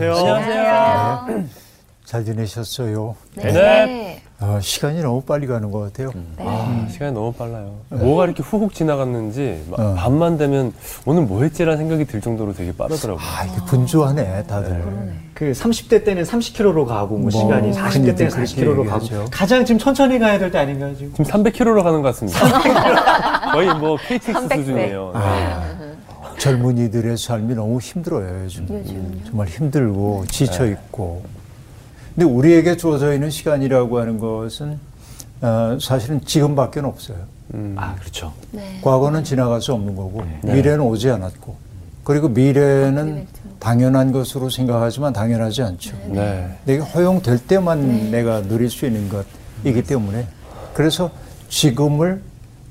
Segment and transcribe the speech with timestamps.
[0.00, 0.34] 안녕하세요.
[0.34, 1.44] 안녕하세요.
[2.04, 3.16] 잘 지내셨어요?
[3.34, 3.52] 네.
[3.52, 4.22] 네.
[4.40, 6.10] 아, 시간이 너무 빨리 가는 것 같아요.
[6.38, 6.44] 네.
[6.46, 7.74] 아, 시간이 너무 빨라요.
[7.90, 7.98] 네.
[7.98, 9.94] 뭐가 이렇게 후훅 지나갔는지 어.
[9.98, 10.72] 밤만 되면
[11.04, 13.22] 오늘 뭐 했지라는 생각이 들 정도로 되게 빠르더라고요.
[13.22, 14.70] 아, 이게 분주하네, 다들.
[14.70, 15.12] 네.
[15.34, 20.18] 그 30대 때는 30km로 가고 뭐, 뭐 시간이 40대 때는 40km로 가고 가장 지금 천천히
[20.18, 21.12] 가야 될 때 아닌가요, 지금?
[21.12, 23.50] 지금 300km로 가는 것 같습니다.
[23.52, 24.56] 거의 뭐 KTX 300대.
[24.56, 25.12] 수준이에요.
[25.14, 25.67] 아.
[26.38, 28.66] 젊은이들의 삶이 너무 힘들어요, 요즘.
[28.70, 29.20] 요즘.
[29.26, 31.22] 정말 힘들고 지쳐 있고.
[32.14, 34.78] 근데 우리에게 주어져 있는 시간이라고 하는 것은
[35.40, 37.18] 어, 사실은 지금밖에 없어요.
[37.54, 37.74] 음.
[37.78, 38.32] 아, 그렇죠.
[38.50, 38.80] 네.
[38.82, 40.54] 과거는 지나갈 수 없는 거고 네.
[40.54, 41.56] 미래는 오지 않았고
[42.04, 43.26] 그리고 미래는
[43.58, 45.96] 당연한 것으로 생각하지만 당연하지 않죠.
[46.08, 46.14] 네.
[46.14, 46.58] 네.
[46.64, 48.10] 내가 허용될 때만 네.
[48.10, 50.26] 내가 누릴 수 있는 것이기 때문에
[50.74, 51.10] 그래서
[51.48, 52.20] 지금을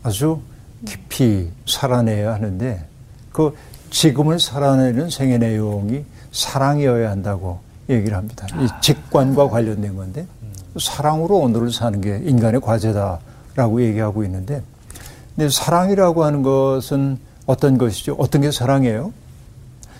[0.03, 0.41] 아주
[0.86, 2.86] 깊이 살아내야 하는데
[3.38, 3.55] 그
[3.91, 8.47] 지금을 살아내는 생애 내용이 사랑이어야 한다고 얘기를 합니다.
[8.59, 10.25] 이 직관과 관련된 건데
[10.81, 14.63] 사랑으로 오늘을 사는 게 인간의 과제다라고 얘기하고 있는데
[15.35, 18.15] 근데 사랑이라고 하는 것은 어떤 것이죠?
[18.17, 19.13] 어떤 게 사랑이에요?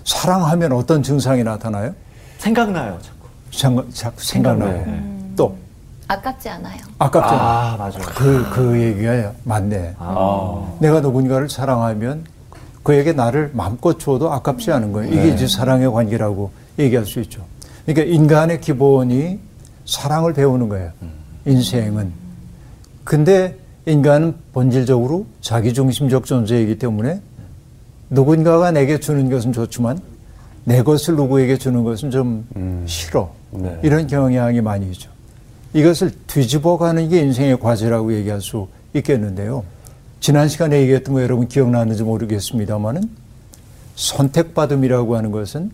[0.03, 1.93] 사랑하면 어떤 증상이 나타나요?
[2.39, 3.27] 생각나요, 자꾸.
[3.52, 4.83] 생각, 자꾸 생각나요.
[4.88, 5.33] 음.
[5.35, 5.55] 또
[6.08, 6.80] 아깝지 않아요.
[6.97, 7.47] 아깝지 않아요.
[7.47, 8.02] 아, 맞아요.
[8.15, 9.95] 그, 그 얘기가 맞네.
[9.99, 10.75] 아.
[10.80, 12.25] 내가 누군가를 사랑하면
[12.88, 15.11] 그에게 나를 마음껏 줘도 아깝지 않은 거예요.
[15.11, 15.33] 이게 네.
[15.33, 17.43] 이제 사랑의 관계라고 얘기할 수 있죠.
[17.85, 19.39] 그러니까 인간의 기본이
[19.85, 20.91] 사랑을 배우는 거예요.
[21.45, 22.13] 인생은.
[23.03, 27.19] 근데 인간은 본질적으로 자기중심적 존재이기 때문에
[28.09, 29.99] 누군가가 내게 주는 것은 좋지만
[30.63, 32.85] 내 것을 누구에게 주는 것은 좀 음.
[32.88, 33.30] 싫어.
[33.52, 33.77] 네.
[33.83, 35.09] 이런 경향이 많이 있죠.
[35.73, 39.65] 이것을 뒤집어 가는 게 인생의 과제라고 얘기할 수 있겠는데요.
[40.20, 43.10] 지난 시간에 얘기했던 거 여러분 기억나는지 모르겠습니다만은
[43.96, 45.72] 선택받음이라고 하는 것은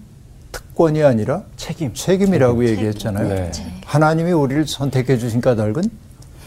[0.51, 2.77] 특권이 아니라 책임, 책임이라고 책임.
[2.77, 3.27] 얘기했잖아요.
[3.27, 3.51] 네.
[3.85, 5.83] 하나님이 우리를 선택해 주신 까닭은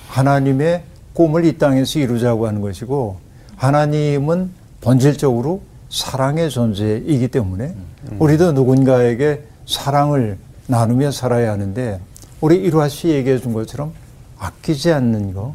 [0.09, 3.19] 하나님의 꿈을 이 땅에서 이루자고 하는 것이고
[3.57, 8.17] 하나님은 본질적으로 사랑의 존재이기 때문에 음.
[8.19, 12.01] 우리도 누군가에게 사랑을 나누며 살아야 하는데
[12.41, 13.93] 우리 일화 씨 얘기해 준 것처럼
[14.39, 15.55] 아끼지 않는 거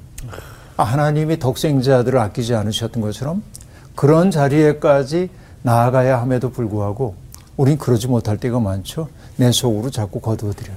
[0.83, 3.43] 하나님이 독생자들을 아끼지 않으셨던 것처럼
[3.95, 5.29] 그런 자리에까지
[5.63, 7.15] 나아가야 함에도 불구하고
[7.57, 9.07] 우린 그러지 못할 때가 많죠.
[9.37, 10.75] 내 속으로 자꾸 거두어들여요.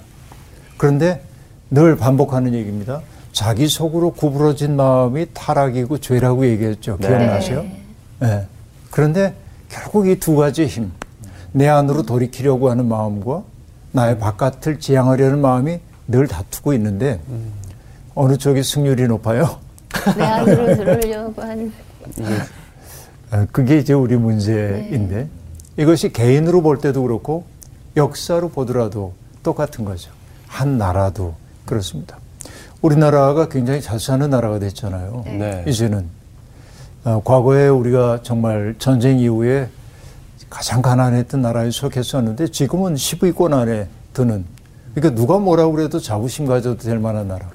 [0.77, 1.23] 그런데
[1.71, 3.01] 늘 반복하는 얘기입니다.
[3.33, 6.99] 자기 속으로 구부러진 마음이 타락이고 죄라고 얘기했죠.
[7.01, 7.09] 네.
[7.09, 7.63] 기억나세요?
[7.63, 7.77] 네.
[8.21, 8.47] 네.
[8.91, 9.35] 그런데
[9.69, 10.93] 결국 이 두 가지 힘,
[11.53, 13.43] 내 안으로 돌이키려고 하는 마음과
[13.93, 17.53] 나의 바깥을 지향하려는 마음이 늘 다투고 있는데 음.
[18.15, 19.59] 어느 쪽이 승률이 높아요?
[20.17, 21.73] 내 안으로 들으려고 하는.
[23.31, 25.29] 아, 그게 이제 우리 문제인데 네.
[25.77, 27.45] 이것이 개인으로 볼 때도 그렇고
[27.97, 29.13] 역사로 보더라도
[29.43, 30.11] 똑같은 거죠.
[30.47, 31.35] 한 나라도
[31.65, 32.19] 그렇습니다.
[32.81, 35.23] 우리나라가 굉장히 잘 사는 나라가 됐잖아요.
[35.27, 35.39] 네.
[35.39, 35.65] 네.
[35.67, 36.07] 이제는
[37.05, 39.69] 어, 과거에 우리가 정말 전쟁 이후에
[40.49, 44.45] 가장 가난했던 나라에 속했었는데 지금은 10위권 안에 드는
[44.95, 47.51] 그러니까 누가 뭐라고 그래도 자부심 가져도 될 만한 나라.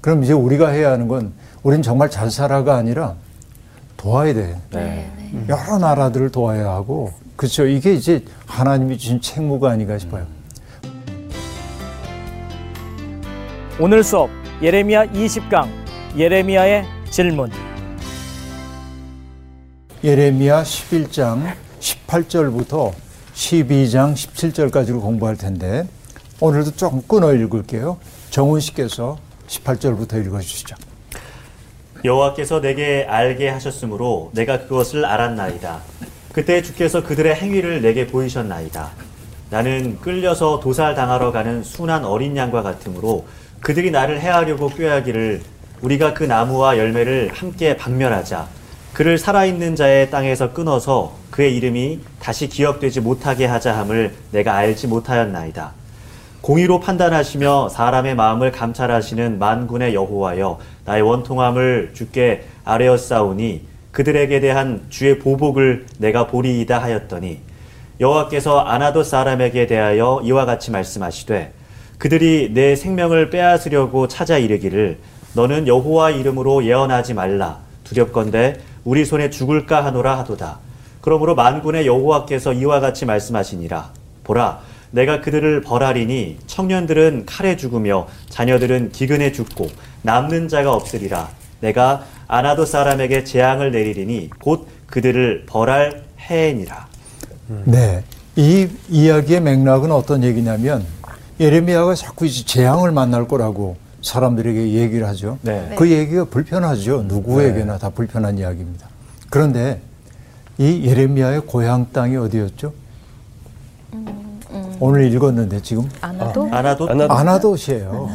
[0.00, 1.32] 그럼 이제 우리가 해야 하는 건
[1.66, 3.16] 우린 정말 잘 살아가 아니라
[3.96, 4.56] 도와야 돼.
[4.70, 5.10] 네.
[5.48, 7.66] 여러 나라들을 도와야 하고 그렇죠.
[7.66, 10.28] 이게 이제 하나님이 주신 책무가 아닌가 싶어요.
[13.80, 14.30] 오늘 수업
[14.62, 15.68] 예레미야 20강
[16.16, 17.50] 예레미야의 질문
[20.04, 22.92] 예레미야 11장 18절부터
[23.34, 25.88] 12장 17절까지를 공부할 텐데
[26.38, 27.98] 오늘도 조금 끊어 읽을게요.
[28.30, 29.18] 정훈 씨께서
[29.48, 30.76] 18절부터 읽어 주시죠.
[32.04, 35.80] 여호와께서 내게 알게 하셨으므로 내가 그것을 알았나이다.
[36.32, 38.90] 그때 주께서 그들의 행위를 내게 보이셨나이다.
[39.50, 43.26] 나는 끌려서 도살 당하러 가는 순한 어린 양과 같으므로
[43.60, 45.42] 그들이 나를 해하려고 꾀하기를
[45.80, 48.48] 우리가 그 나무와 열매를 함께 박멸하자.
[48.92, 55.72] 그를 살아있는 자의 땅에서 끊어서 그의 이름이 다시 기억되지 못하게 하자 함을 내가 알지 못하였나이다.
[56.46, 65.86] 공의로 판단하시며 사람의 마음을 감찰하시는 만군의 여호와여 나의 원통함을 주께 아뢰었사오니 그들에게 대한 주의 보복을
[65.98, 67.40] 내가 보리이다 하였더니
[67.98, 71.52] 여호와께서 아나도 사람에게 대하여 이와 같이 말씀하시되
[71.98, 74.98] 그들이 내 생명을 빼앗으려고 찾아 이르기를
[75.32, 77.58] 너는 여호와 이름으로 예언하지 말라.
[77.82, 80.60] 두렵건대 우리 손에 죽을까 하노라 하도다.
[81.00, 83.90] 그러므로 만군의 여호와께서 이와 같이 말씀하시니라.
[84.22, 84.60] 보라
[84.90, 89.68] 내가 그들을 벌하리니 청년들은 칼에 죽으며 자녀들은 기근에 죽고
[90.02, 91.28] 남는 자가 없으리라
[91.60, 96.86] 내가 아나도 사람에게 재앙을 내리리니 곧 그들을 벌할 해니라.
[97.64, 98.02] 네.
[98.36, 100.84] 이 이야기의 맥락은 어떤 얘기냐면
[101.40, 105.38] 예레미야가 자꾸 이제 재앙을 만날 거라고 사람들에게 얘기를 하죠.
[105.42, 105.74] 네.
[105.76, 107.02] 그 얘기가 불편하죠.
[107.02, 108.88] 누구에게나 다 불편한 이야기입니다.
[109.30, 109.80] 그런데
[110.58, 112.72] 이 예레미야의 고향 땅이 어디였죠?
[114.80, 118.10] 오늘 읽었는데 지금 아나도 아나도 아나도- 아나돗이에요.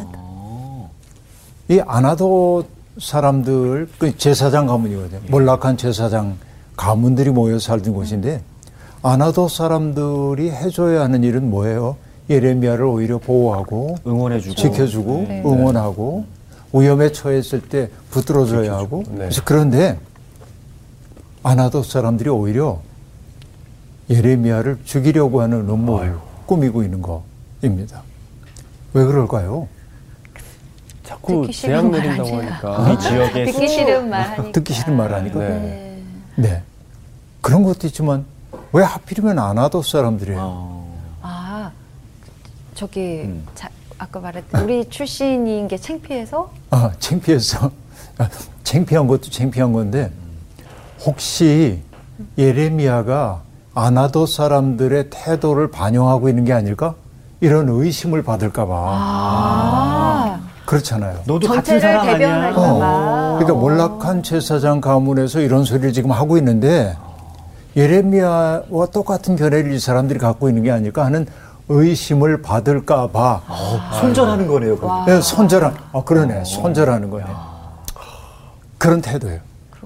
[1.70, 2.66] 이 아나돗
[3.00, 5.22] 사람들 그 제사장 가문이거든요.
[5.30, 6.38] 몰락한 제사장
[6.76, 8.42] 가문들이 모여 살던 곳인데
[9.02, 11.96] 아나돗 사람들이 해줘야 하는 일은 뭐예요?
[12.30, 14.56] 예레미야를 오히려 보호하고 응원해주고.
[14.56, 15.44] 지켜주고 네.
[15.46, 16.26] 응원하고
[16.74, 19.16] 위험에 처했을 때 붙들어줘야 하고 네.
[19.18, 19.98] 그래서 그런데
[21.44, 22.80] 아나돗 사람들이 오히려
[24.10, 26.16] 예레미야를 죽이려고 하는 음모를
[26.52, 28.04] 꾸미고 있는 거입니다.
[28.94, 29.70] 왜 그럴까요?
[31.02, 32.92] 자꾸 재앙 말 내린다고 하니까.
[32.92, 34.52] 이 지역에 듣기 싫은 말 하니까.
[34.52, 35.40] 듣기 싫은 말 하니까.
[35.40, 35.48] 네.
[35.48, 36.04] 네.
[36.36, 36.64] 네.
[37.40, 38.26] 그런 것도 있지만
[38.74, 40.40] 왜 하필이면 아나돗 사람들이에요?
[40.42, 41.00] 어.
[41.22, 41.72] 아
[42.76, 43.48] 저기 음.
[43.56, 47.72] 자, 아까 말했던 우리 출신인 게 창피해서 아, 창피해서.
[48.18, 48.30] 아,
[48.66, 50.12] 창피한 것도 창피한 건데,
[51.06, 51.80] 혹시
[52.38, 53.42] 예레미야가
[53.74, 56.96] 아나도 사람들의 태도를 반영하고 있는 게 아닐까?
[57.40, 58.74] 이런 의심을 받을까봐.
[58.76, 61.20] 아, 그렇잖아요.
[61.26, 62.52] 너도 같은 사람 아니야?
[62.56, 62.80] 어.
[62.80, 63.36] 봐.
[63.40, 66.96] 그러니까 몰락한 제사장 가문에서 이런 소리를 지금 하고 있는데,
[67.76, 71.26] 예레미야와 똑같은 견해를 이 사람들이 갖고 있는 게 아닐까 하는
[71.70, 73.42] 의심을 받을까봐.
[74.02, 74.78] 손절하는 거네요.
[75.08, 76.44] 예, 손절한, 아, 그러네.
[76.44, 77.24] 손절하는 거네.
[78.78, 79.40] 그런 태도예요.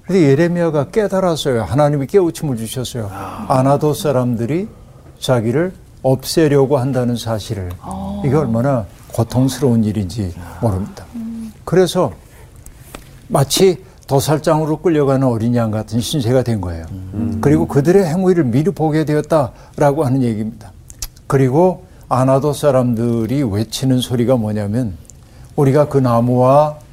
[0.06, 1.64] 근데 예레미야가 깨달았어요.
[1.64, 3.10] 하나님이 깨우침을 주셨어요.
[3.48, 4.68] 아나도 사람들이
[5.20, 5.74] 자기를
[6.04, 7.72] 없애려고 한다는 사실을.
[8.24, 11.06] 이게 얼마나 고통스러운 일인지 모릅니다.
[11.64, 12.12] 그래서
[13.28, 16.86] 마치 도살장으로 끌려가는 어린 양 같은 신세가 된 거예요.
[17.42, 20.72] 그리고 그들의 행위를 미리 보게 되었다라고 하는 얘기입니다.
[21.26, 24.96] 그리고 아나도 사람들이 외치는 소리가 뭐냐면
[25.56, 26.85] 우리가 그 나무와 어,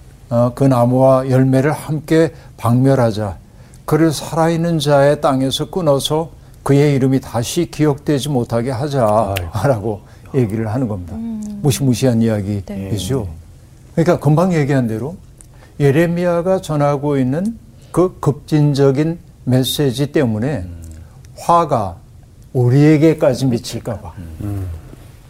[0.54, 3.36] 그 나무와 열매를 함께 박멸하자.
[3.84, 6.30] 그를 살아있는 자의 땅에서 끊어서
[6.62, 10.00] 그의 이름이 다시 기억되지 못하게 하자라고
[10.34, 11.14] 얘기를 하는 겁니다.
[11.60, 13.28] 무시무시한 이야기이죠.
[13.94, 15.16] 그러니까 금방 얘기한 대로
[15.80, 17.58] 예레미야가 전하고 있는
[17.90, 20.66] 그 급진적인 메시지 때문에
[21.36, 21.96] 화가
[22.52, 24.12] 우리에게까지 미칠까봐.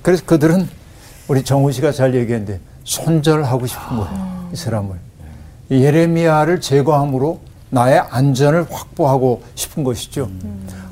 [0.02, 0.69] 그래서 그들은
[1.26, 4.42] 우리 정우 씨가 잘 얘기했는데 손절하고 싶은 거예요.
[4.52, 4.96] 이 사람을.
[5.70, 7.40] 예레미야를 제거함으로
[7.70, 10.31] 나의 안전을 확보하고 싶은 것이죠.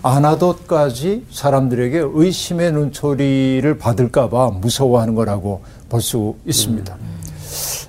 [0.02, 6.96] 아나돗까지 사람들에게 의심의 눈초리를 받을까봐 무서워하는 거라고 볼 수 있습니다.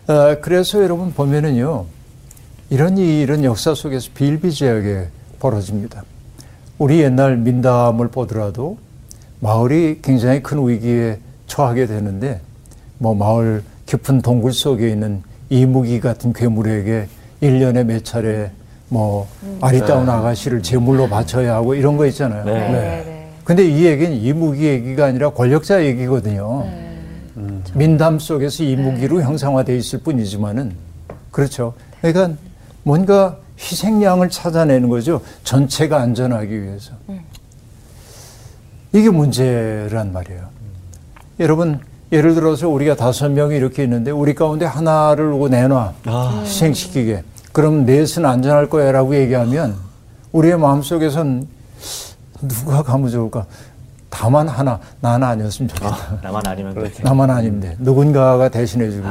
[0.08, 1.86] 어, 그래서 여러분 보면은요,
[2.70, 5.08] 이런 일은 역사 속에서 비일비재하게
[5.40, 6.04] 벌어집니다.
[6.78, 8.78] 우리 옛날 민담을 보더라도
[9.40, 12.42] 마을이 굉장히 큰 위기에 처하게 되는데,
[12.98, 17.08] 뭐 마을 깊은 동굴 속에 있는 이무기 같은 괴물에게
[17.42, 18.52] 일년에 몇 차례
[18.88, 19.28] 뭐
[19.60, 22.46] 아리따운 아가씨를 제물로 바쳐야 하고 이런 거 있잖아요.
[22.46, 22.54] 네.
[22.54, 23.32] 네, 네.
[23.44, 26.66] 근데 이 얘기는 이무기 얘기가 아니라 권력자 얘기거든요.
[27.74, 30.74] 민담 속에서 이무기로 형상화되어 있을 뿐이지만은
[31.32, 31.74] 그렇죠.
[32.02, 32.38] 그러니까
[32.84, 35.22] 뭔가 희생양을 찾아내는 거죠.
[35.44, 36.94] 전체가 안전하기 위해서.
[38.94, 40.48] 이게 문제란 말이에요.
[41.42, 41.80] 여러분
[42.12, 46.42] 예를 들어서 우리가 다섯 명이 이렇게 있는데 우리 가운데 하나를 누구 내놔 아.
[46.44, 47.24] 희생시키게.
[47.54, 49.76] 그럼 넷은 안전할 거야라고 얘기하면
[50.32, 51.48] 우리의 마음속에선
[52.42, 53.46] 누가 가면 좋을까?
[54.10, 56.20] 다만 하나 나는 아니었으면 좋겠다.
[56.22, 56.92] 나만 아니면 돼.
[57.02, 57.76] 나만 아니면 돼.
[57.80, 59.08] 누군가가 대신해주고.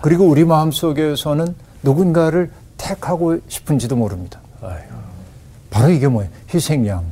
[0.00, 4.40] 그리고 우리 마음속에서는 누군가를 택하고 싶은지도 모릅니다.
[4.62, 4.94] 아이고.
[5.70, 6.30] 바로 이게 뭐예요?
[6.52, 7.04] 희생양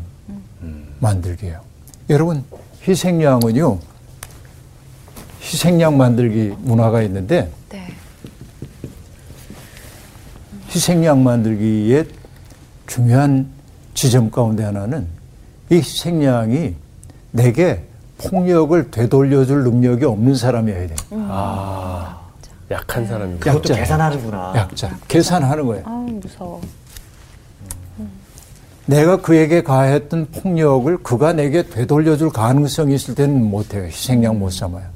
[1.00, 1.61] 만들기예요.
[2.09, 2.43] 여러분,
[2.87, 3.78] 희생양은요,
[5.47, 7.87] 희생양 만들기 문화가 있는데, 네.
[10.71, 12.07] 희생양 만들기의
[12.88, 13.47] 중요한
[13.95, 15.07] 지점 가운데 하나는
[15.71, 16.75] 이 희생양이
[17.31, 17.85] 내게
[18.19, 20.97] 폭력을 되돌려줄 능력이 없는 사람이어야 돼요.
[21.29, 22.21] 아,
[22.71, 23.38] 약한 사람이고.
[23.38, 23.75] 그것도 약자.
[23.76, 24.53] 계산하는구나.
[24.57, 24.99] 약자.
[25.07, 25.85] 계산하는 거예요.
[25.87, 26.61] 아우 무서워.
[28.87, 33.85] 내가 그에게 가했던 폭력을 그가 내게 되돌려줄 가능성이 있을 때는 못해요.
[33.85, 34.96] 희생양 못 삼아요.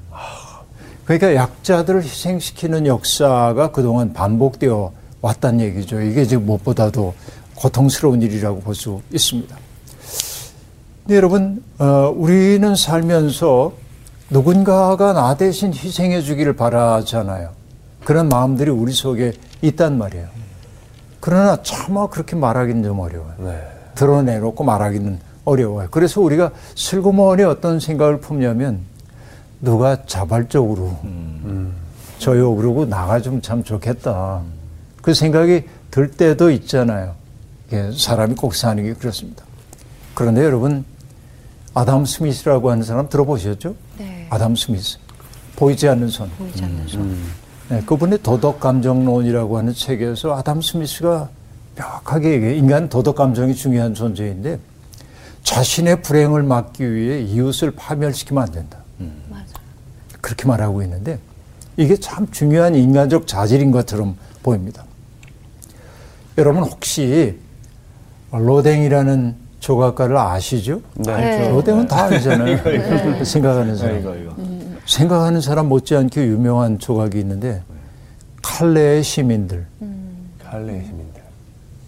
[1.04, 6.00] 그러니까 약자들을 희생시키는 역사가 그동안 반복되어 왔다는 얘기죠.
[6.00, 7.14] 이게 지금 무엇보다도
[7.56, 9.56] 고통스러운 일이라고 볼 수 있습니다.
[11.02, 13.72] 근데 여러분, 어, 우리는 살면서
[14.30, 17.50] 누군가가 나 대신 희생해 주기를 바라잖아요.
[18.04, 20.28] 그런 마음들이 우리 속에 있단 말이에요.
[21.18, 23.34] 그러나 차마 그렇게 말하기는 좀 어려워요.
[23.38, 23.60] 네.
[23.96, 25.88] 드러내놓고 말하기는 어려워요.
[25.90, 28.80] 그래서 우리가 슬그머니 어떤 생각을 품냐면
[29.60, 30.98] 누가 자발적으로
[32.18, 34.42] 저요 그러고 나가주면 참 좋겠다.
[35.02, 37.14] 그 생각이 들 때도 있잖아요.
[37.72, 39.44] 예, 사람이 꼭 사는 게 그렇습니다.
[40.14, 40.84] 그런데 여러분
[41.72, 43.74] 아담 스미스라고 하는 사람 들어보셨죠?
[43.98, 44.26] 네.
[44.30, 44.98] 아담 스미스.
[45.56, 46.28] 보이지 않는 손.
[46.30, 47.18] 보이지 않는 손.
[47.68, 51.28] 네, 그분의 도덕 감정론이라고 하는 책에서 아담 스미스가
[51.76, 52.56] 명확하게 얘기해요.
[52.56, 54.58] 인간 도덕 감정이 중요한 존재인데
[55.44, 58.79] 자신의 불행을 막기 위해 이웃을 파멸시키면 안 된다.
[60.30, 61.18] 그렇게 말하고 있는데
[61.76, 64.84] 이게 참 중요한 인간적 자질인 것처럼 보입니다.
[66.38, 67.36] 여러분 혹시
[68.30, 70.80] 로댕이라는 조각가를 아시죠?
[70.94, 71.48] 네.
[71.50, 73.24] 로댕은 다 알잖아요.
[73.24, 73.98] 생각하는 사람.
[73.98, 74.34] 이거 이거.
[74.86, 77.62] 생각하는 사람 못지않게 유명한 조각이 있는데
[78.42, 79.66] 칼레의 시민들.
[80.48, 81.20] 칼레 시민들.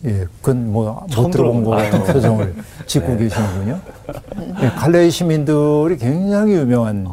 [0.04, 2.54] 예, 그건 뭐 못 들어본 같은 표정을
[2.86, 3.80] 짓고 계시는군요.
[4.62, 7.06] 예, 칼레의 시민들이 굉장히 유명한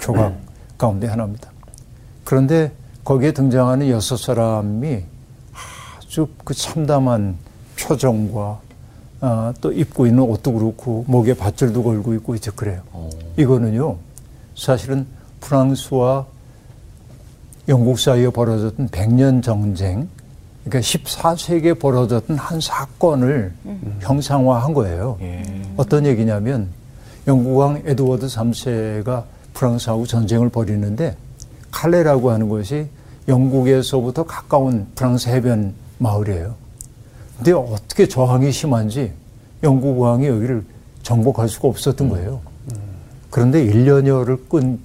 [0.00, 0.34] 조각
[0.78, 1.50] 가운데 하나입니다.
[2.24, 2.72] 그런데
[3.04, 5.04] 거기에 등장하는 여섯 사람이
[5.98, 7.36] 아주 그 참담한
[7.78, 8.60] 표정과
[9.20, 12.82] 아, 또 입고 있는 옷도 그렇고 목에 밧줄도 걸고 있고 이제 그래요.
[13.36, 13.96] 이거는요
[14.56, 15.06] 사실은
[15.40, 16.26] 프랑스와
[17.68, 20.08] 영국 사이에 벌어졌던 백년 정쟁,
[20.64, 23.52] 그러니까 14세기에 벌어졌던 한 사건을
[24.00, 25.18] 형상화한 거예요.
[25.20, 25.42] 예.
[25.76, 26.68] 어떤 얘기냐면
[27.26, 29.24] 영국 왕 에드워드 3세가
[29.56, 31.16] 프랑스하고 전쟁을 벌이는데
[31.70, 32.88] 칼레라고 하는 것이
[33.26, 36.54] 영국에서부터 가까운 프랑스 해변 마을이에요.
[37.36, 39.12] 근데 어떻게 저항이 심한지
[39.62, 40.64] 영국 왕이 여기를
[41.02, 42.40] 정복할 수가 없었던 거예요.
[43.30, 44.78] 그런데 1년여를 끈,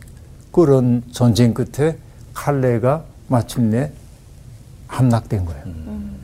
[0.51, 1.97] 끓은 전쟁 끝에
[2.33, 3.91] 칼레가 마침내
[4.87, 5.63] 함락된 거예요.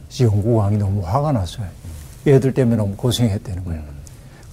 [0.07, 1.67] 그래서 영국 왕이 너무 화가 났어요.
[2.25, 3.81] 얘들 때문에 너무 고생했다는 거예요.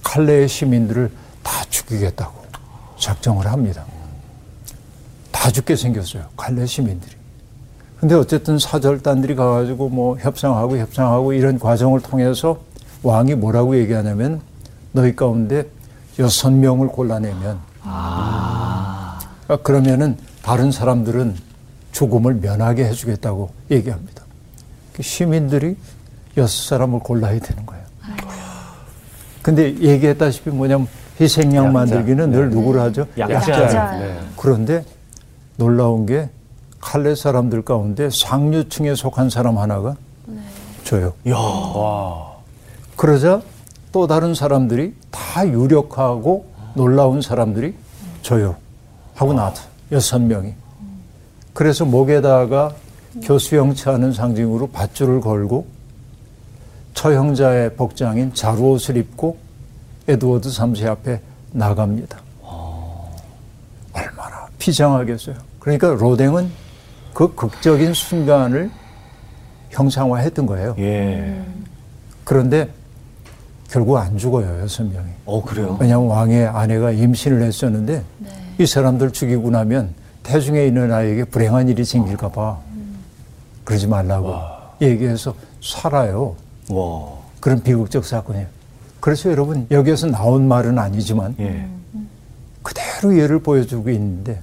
[0.03, 1.11] 칼레의 시민들을
[1.43, 2.44] 다 죽이겠다고
[3.05, 3.85] 작정을 합니다.
[5.31, 6.25] 다 죽게 생겼어요.
[6.35, 7.13] 칼레 시민들이.
[7.99, 12.59] 근데 어쨌든 사절단들이 가가지고 뭐 협상하고 협상하고 이런 과정을 통해서
[13.03, 14.41] 왕이 뭐라고 얘기하냐면
[14.91, 15.67] 너희 가운데
[16.17, 19.19] 여섯 명을 골라내면 아,
[19.61, 21.35] 그러면은 다른 사람들은
[21.91, 24.23] 죽음을 면하게 해주겠다고 얘기합니다.
[24.93, 25.77] 그 시민들이
[26.37, 27.85] 여섯 사람을 골라야 되는 거예요.
[29.43, 30.87] 근데 얘기했다시피 뭐냐면
[31.19, 33.07] 희생양 만들기는 늘 누구를 하죠?
[33.17, 33.63] 약자.
[33.63, 33.91] 약자.
[33.97, 34.19] 네.
[34.37, 34.83] 그런데
[35.57, 36.29] 놀라운 게
[36.79, 39.95] 칼레 사람들 가운데 상류층에 속한 사람 하나가
[40.83, 41.13] 저요.
[41.27, 42.35] 와.
[42.95, 43.41] 그러자
[43.91, 46.45] 또 다른 사람들이 다 유력하고
[46.75, 47.73] 놀라운 사람들이
[48.21, 48.55] 저요.
[49.15, 49.63] 하고 나왔어.
[49.91, 50.53] 여섯 명이.
[51.53, 52.73] 그래서 목에다가
[53.23, 55.65] 교수형치 하는 상징으로 밧줄을 걸고
[56.93, 59.37] 처형자의 복장인 자루옷을 입고
[60.07, 61.19] 에드워드 3세 앞에
[61.51, 62.19] 나갑니다.
[63.93, 65.35] 얼마나 비장하겠어요.
[65.59, 66.49] 그러니까 로댕은
[67.13, 68.69] 그 극적인 순간을
[69.69, 70.75] 형상화했던 거예요.
[70.79, 71.41] 예.
[72.23, 72.69] 그런데
[73.69, 75.09] 결국 안 죽어요, 여섯 명이.
[75.25, 75.77] 어 그래요.
[75.79, 78.03] 왜냐하면 왕의 아내가 임신을 했었는데
[78.59, 79.93] 이 사람들 죽이고 나면
[80.23, 82.57] 태중에 있는 아이에게 불행한 일이 생길까 봐
[83.63, 84.35] 그러지 말라고
[84.81, 86.35] 얘기해서 살아요.
[86.69, 87.05] 와.
[87.39, 88.47] 그런 비극적 사건이에요.
[89.05, 91.67] 그래서 여러분 여기에서 나온 말은 아니지만 예.
[92.63, 94.41] 그대로 예를 보여주고 있는데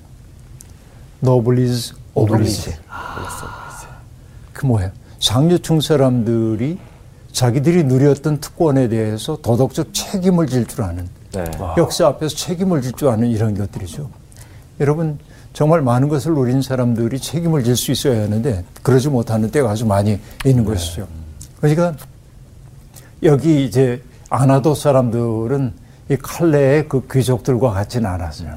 [1.18, 2.78] 노블리즈 오블리제.
[4.52, 4.92] 그 뭐예요?
[5.18, 6.78] 상류층 사람들이
[7.32, 11.42] 자기들이 누렸던 특권에 대해서 도덕적 책임을 질 줄 아는 네.
[11.76, 14.08] 역사 앞에서 책임을 질 줄 아는 이런 것들이죠.
[14.78, 15.18] 여러분
[15.54, 20.20] 정말 많은 것을 누린 사람들이 책임을 질 수 있어야 하는데 그러지 못하는 때가 아주 많이
[20.44, 21.08] 있는 것이죠.
[21.60, 21.96] 그러니까
[23.24, 24.00] 여기 이제
[24.32, 25.74] 아나도 사람들은
[26.10, 28.54] 이 칼레의 그 귀족들과 같지는 않았어요.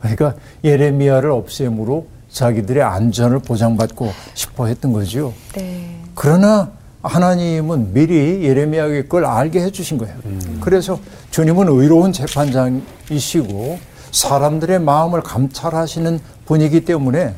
[0.00, 0.34] 그러니까
[0.64, 5.32] 예레미야를 없앰으로 자기들의 안전을 보장받고 싶어 했던 거죠.
[5.54, 5.96] 네.
[6.16, 6.72] 그러나
[7.02, 10.16] 하나님은 미리 예레미야에게 그걸 알게 해주신 거예요.
[10.60, 10.98] 그래서
[11.30, 13.78] 주님은 의로운 재판장이시고
[14.10, 17.34] 사람들의 마음을 감찰하시는 분이기 때문에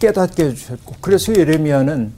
[0.00, 2.12] 깨닫게 해주셨고 그래서 예레미야는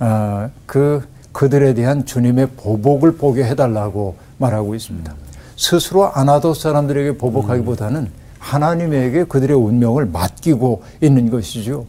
[0.00, 5.14] 아, 그 그들에 대한 주님의 보복을 보게 해달라고 말하고 있습니다.
[5.56, 11.86] 스스로 아나도 사람들에게 보복하기보다는 하나님에게 그들의 운명을 맡기고 있는 것이죠.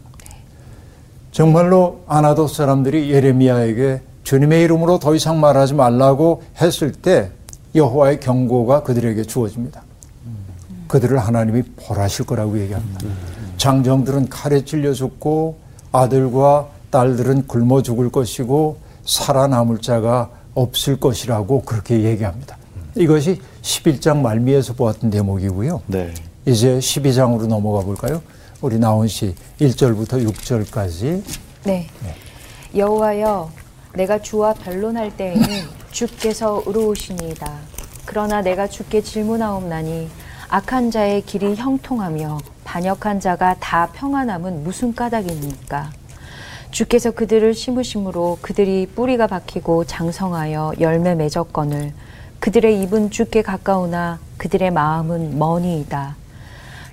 [1.32, 7.32] 정말로 아나도 사람들이 예레미야에게 주님의 이름으로 더 이상 말하지 말라고 했을 때
[7.74, 9.82] 여호와의 경고가 그들에게 주어집니다.
[10.90, 13.00] 그들을 하나님이 벌하실 거라고 얘기합니다.
[13.56, 15.56] 장정들은 칼에 찔려 죽고
[15.94, 22.58] 아들과 딸들은 굶어 죽을 것이고 살아남을 자가 없을 것이라고 그렇게 얘기합니다.
[22.96, 25.82] 이것이 11장 말미에서 보았던 대목이고요.
[25.88, 26.14] 네.
[26.46, 28.22] 이제 12장으로 넘어가 볼까요?
[28.62, 31.24] 우리 나온 씨 1절부터 6절까지
[31.64, 31.88] 네.
[32.76, 33.50] 여호와여,
[33.94, 35.46] 내가 주와 변론할 때에는
[35.92, 37.52] 주께서 의로우시니이다.
[38.06, 40.10] 그러나 내가 주께 질문하옵나니
[40.50, 45.92] 악한 자의 길이 형통하며 반역한 자가 다 평안함은 무슨 까닭입니까?
[46.72, 51.92] 주께서 그들을 심으심으로 그들이 뿌리가 박히고 장성하여 열매 맺었거늘
[52.40, 56.16] 그들의 입은 주께 가까우나 그들의 마음은 머니이다.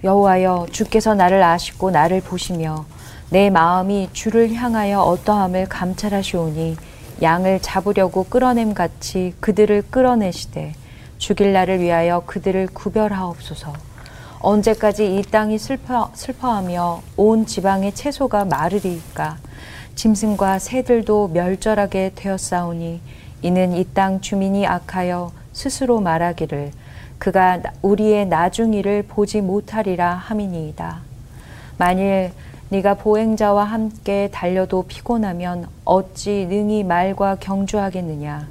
[0.02, 2.86] 여호와여 주께서 나를 아시고 나를 보시며
[3.30, 6.76] 내 마음이 주를 향하여 어떠함을 감찰하시오니
[7.22, 10.74] 양을 잡으려고 끌어냄 같이 그들을 끌어내시되
[11.18, 13.72] 죽일 날을 위하여 그들을 구별하옵소서.
[14.40, 19.38] 언제까지 이 땅이 슬퍼, 슬퍼하며 온 지방의 채소가 마르리까
[19.98, 23.00] 짐승과 새들도 멸절하게 되었사오니
[23.42, 26.70] 이는 이 땅 주민이 악하여 스스로 말하기를
[27.18, 31.00] 그가 우리의 나중 일을 보지 못하리라 함이니이다.
[31.78, 32.30] 만일
[32.68, 38.46] 네가 보행자와 함께 달려도 피곤하면 어찌 능히 말과 경주하겠느냐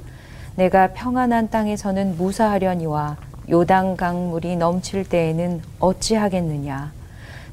[0.56, 3.16] 내가 평안한 땅에서는 무사하려니와
[3.48, 6.92] 요단 강물이 넘칠 때에는 어찌하겠느냐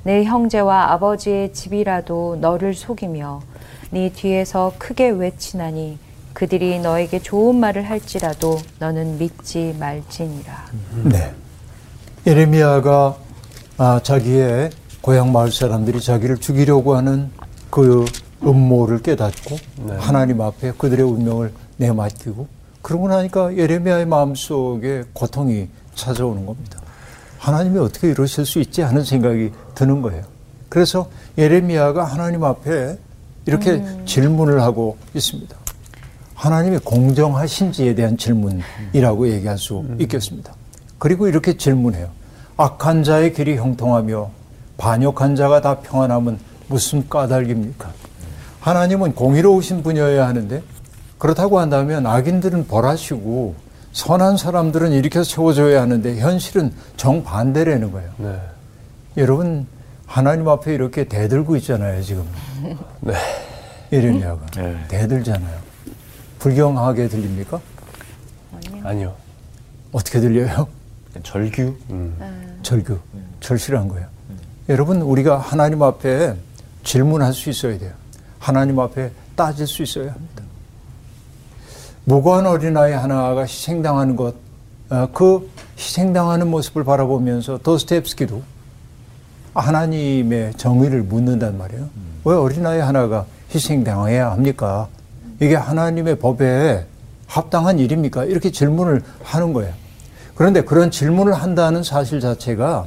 [0.04, 3.42] 내 형제와 아버지의 집이라도 너를 속이며
[3.92, 5.98] 네 뒤에서 크게 외치나니
[6.34, 10.66] 그들이 너에게 좋은 말을 할지라도 너는 믿지 말지니라.
[11.06, 11.34] 네.
[12.28, 13.18] 예레미야가
[13.78, 17.30] 아, 자기의 고향 마을 사람들이 자기를 죽이려고 하는
[17.70, 18.06] 그
[18.44, 19.56] 음모를 깨닫고
[19.88, 19.96] 네.
[19.98, 22.48] 하나님 앞에 그들의 운명을 내맡기고
[22.82, 26.80] 그러고 나니까 예레미야의 마음속에 고통이 찾아오는 겁니다.
[27.38, 30.24] 하나님이 어떻게 이러실 수 있지 하는 생각이 드는 거예요.
[30.70, 32.98] 그래서 예레미야가 하나님 앞에
[33.46, 35.56] 이렇게 질문을 하고 있습니다.
[36.34, 40.54] 하나님이 공정하신지에 대한 질문이라고 얘기할 수 있겠습니다.
[40.98, 42.10] 그리고 이렇게 질문해요.
[42.58, 44.30] 악한 자의 길이 형통하며
[44.78, 47.92] 반역한 자가 다 평안함은 무슨 까닭입니까?
[48.60, 50.64] 하나님은 공의로우신 분이어야 하는데
[51.18, 53.56] 그렇다고 한다면 악인들은 벌하시고
[53.94, 58.10] 선한 사람들은 이렇게 세워줘야 하는데 현실은 정반대라는 거예요.
[58.18, 58.40] 네.
[59.18, 59.68] 여러분
[60.06, 62.28] 하나님 앞에 이렇게 대들고 있잖아요 지금.
[63.02, 63.14] 네.
[63.92, 64.86] 예레미야가 네.
[64.88, 65.60] 대들잖아요.
[66.40, 67.60] 불경하게 들립니까?
[68.84, 69.16] 아니요.
[69.92, 70.68] 어떻게 들려요?
[71.24, 71.76] 절규.
[71.90, 72.60] 음.
[72.62, 73.00] 절규,
[73.40, 74.08] 절실한 거예요.
[74.70, 76.36] 여러분 우리가 하나님 앞에
[76.84, 77.94] 질문할 수 있어야 돼요.
[78.40, 80.44] 하나님 앞에 따질 수 있어야 합니다.
[82.04, 84.36] 무고한 어린아이 하나가 희생당하는 것,
[84.90, 88.44] 어, 그 희생당하는 모습을 바라보면서 도스텝스키도
[89.56, 91.86] 하나님의 정의를 묻는단 말이에요.
[92.26, 94.88] 왜 어린아이 하나가 희생당해야 합니까?
[95.40, 96.86] 이게 하나님의 법에
[97.28, 98.26] 합당한 일입니까?
[98.26, 99.74] 이렇게 질문을 하는 거예요.
[100.36, 102.86] 그런데 그런 질문을 한다는 사실 자체가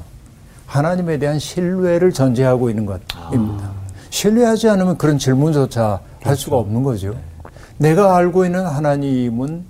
[0.67, 3.71] 하나님에 대한 신뢰를 전제하고 있는 것입니다.
[4.11, 7.15] 신뢰하지 않으면 그런 질문조차 할 수가 없는 거죠.
[7.79, 9.65] 내가 알고 있는 하나님은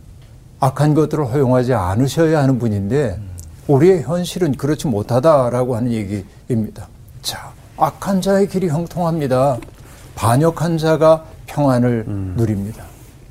[0.60, 3.20] 악한 것들을 허용하지 않으셔야 하는 분인데
[3.68, 6.88] 우리의 현실은 그렇지 못하다라고 하는 얘기 입니다.
[7.22, 9.58] 자, 악한 자의 길이 형통합니다.
[10.14, 12.04] 반역한 자가 평안을
[12.36, 12.84] 누립니다.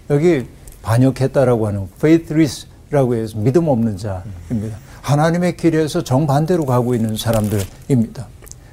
[0.10, 0.48] 여기
[0.82, 4.78] 반역했다라고 하는 faithless라고 해서 믿음 없는 자입니다.
[5.02, 8.28] 하나님의 길에서 정반대로 가고 있는 사람들입니다.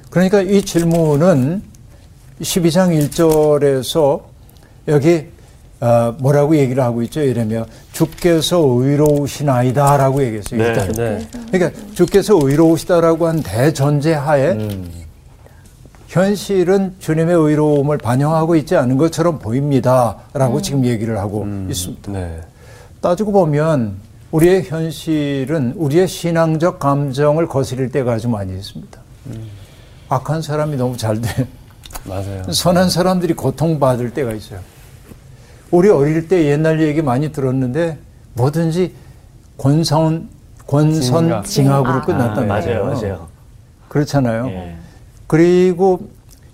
[0.09, 1.61] 그러니까 이 질문은
[2.41, 4.21] 12장 1절에서
[4.87, 5.27] 여기
[5.81, 7.21] 어, 뭐라고 얘기를 하고 있죠?
[7.21, 10.61] 이러면 주께서 의로우시나이다라고 얘기했어요.
[10.61, 10.91] 네, 일단.
[10.93, 11.27] 네.
[11.51, 14.57] 그러니까 주께서 의로우시다라고 한 대전제 하에
[16.07, 22.11] 현실은 주님의 의로움을 반영하고 있지 않은 것처럼 보입니다라고 지금 얘기를 하고 있습니다.
[22.11, 22.41] 네.
[23.01, 23.97] 따지고 보면
[24.31, 28.99] 우리의 현실은 우리의 신앙적 감정을 거스릴 때가 아주 많이 있습니다.
[30.07, 31.47] 악한 사람이 너무 잘 돼.
[32.05, 32.43] 맞아요.
[32.51, 34.59] 선한 사람들이 고통받을 때가 있어요.
[35.71, 37.97] 우리 어릴 때 옛날 얘기 많이 들었는데
[38.33, 38.93] 뭐든지
[39.57, 40.29] 권선,
[40.67, 41.45] 권선 징악.
[41.45, 42.01] 징악으로 아.
[42.01, 42.85] 끝났단 아, 말이에요.
[42.85, 43.27] 맞아요, 맞아요.
[43.87, 44.47] 그렇잖아요.
[44.47, 44.75] 예.
[45.27, 46.09] 그리고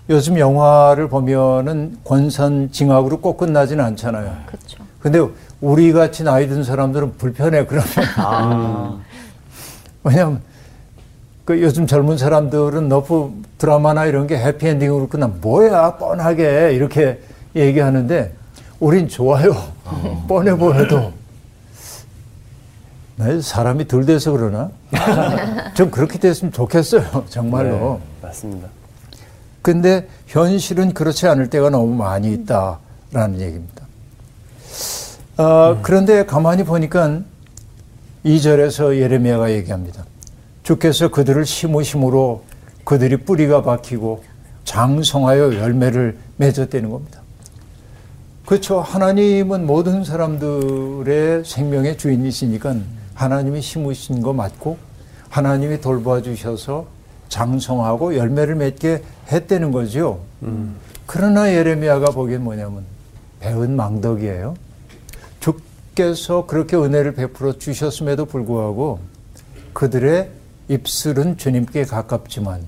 [0.08, 4.36] 요즘 영화를 보면은 권선 징악으로 꼭 끝나지는 않잖아요.
[4.46, 4.84] 그렇죠.
[5.00, 5.20] 근데
[5.60, 8.98] 우리 같이 나이 든 사람들은 불편해 그러면 아,
[10.04, 10.40] 왜냐면
[11.44, 17.20] 그 요즘 젊은 사람들은 너프 드라마나 이런 게 해피엔딩으로 끝나 뭐야 뻔하게 이렇게
[17.56, 18.32] 얘기하는데
[18.82, 19.54] 우린 좋아요
[20.26, 21.12] 뻔해 보여도
[23.14, 24.72] 나 사람이 덜 돼서 그러나
[25.74, 28.68] 좀 그렇게 됐으면 좋겠어요 정말로 네, 맞습니다.
[29.62, 33.86] 근데 현실은 그렇지 않을 때가 너무 많이 있다라는 얘기입니다.
[35.36, 37.20] 어, 그런데 가만히 보니까
[38.26, 40.04] 2절에서 예레미야가 얘기합니다.
[40.64, 42.42] 주께서 그들을 심으심으로
[42.82, 44.24] 그들이 뿌리가 박히고
[44.64, 47.21] 장성하여 열매를 맺었다는 겁니다.
[48.46, 48.80] 그렇죠.
[48.80, 52.76] 하나님은 모든 사람들의 생명의 주인이시니까
[53.14, 54.76] 하나님이 심으신 거 맞고
[55.28, 56.86] 하나님이 돌봐 주셔서
[57.28, 60.20] 장성하고 열매를 맺게 했다는 거죠.
[61.06, 62.84] 그러나 예레미야가 보기엔 뭐냐면
[63.40, 64.54] 배은 망덕이에요.
[65.40, 68.98] 주께서 그렇게 은혜를 베풀어 주셨음에도 불구하고
[69.72, 70.30] 그들의
[70.68, 72.62] 입술은 주님께 가깝지만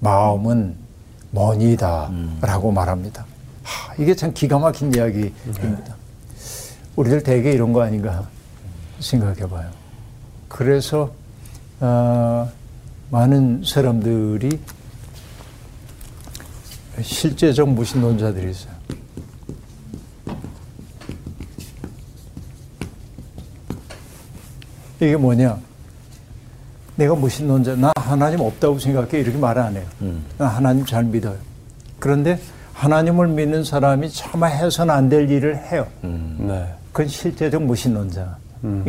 [0.00, 0.76] 마음은
[1.30, 3.26] 먼이다라고 말합니다.
[3.66, 5.96] 하, 이게 참 기가 막힌 이야기입니다.
[6.94, 8.26] 우리들 대개 이런 거 아닌가
[9.00, 9.70] 생각해 봐요.
[10.48, 11.12] 그래서
[11.80, 12.50] 어,
[13.10, 14.58] 많은 사람들이
[17.02, 18.72] 실제적 무신론자들이 있어요.
[25.00, 25.58] 이게 뭐냐?
[26.96, 29.84] 내가 무신론자, 나 하나님 없다고 생각해 이렇게 말 안 해요.
[30.38, 31.36] 나 하나님 잘 믿어요.
[31.98, 32.40] 그런데
[32.76, 35.86] 하나님을 믿는 사람이 차마 해서는 안 될 일을 해요.
[36.02, 36.74] 네.
[36.92, 38.26] 그건 실제적 무신론자인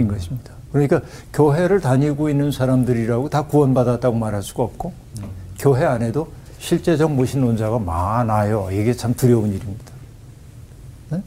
[0.08, 0.52] 것입니다.
[0.73, 1.02] 그러니까
[1.34, 4.91] 교회를 다니고 있는 사람들이라고 다 구원받았다고 말할 수가 없고
[5.58, 6.28] 교회 안에도
[6.60, 8.67] 실제적 무신론자가 많아요.
[8.71, 9.91] 이게 참 두려운 일입니다.
[11.12, 11.21] 네?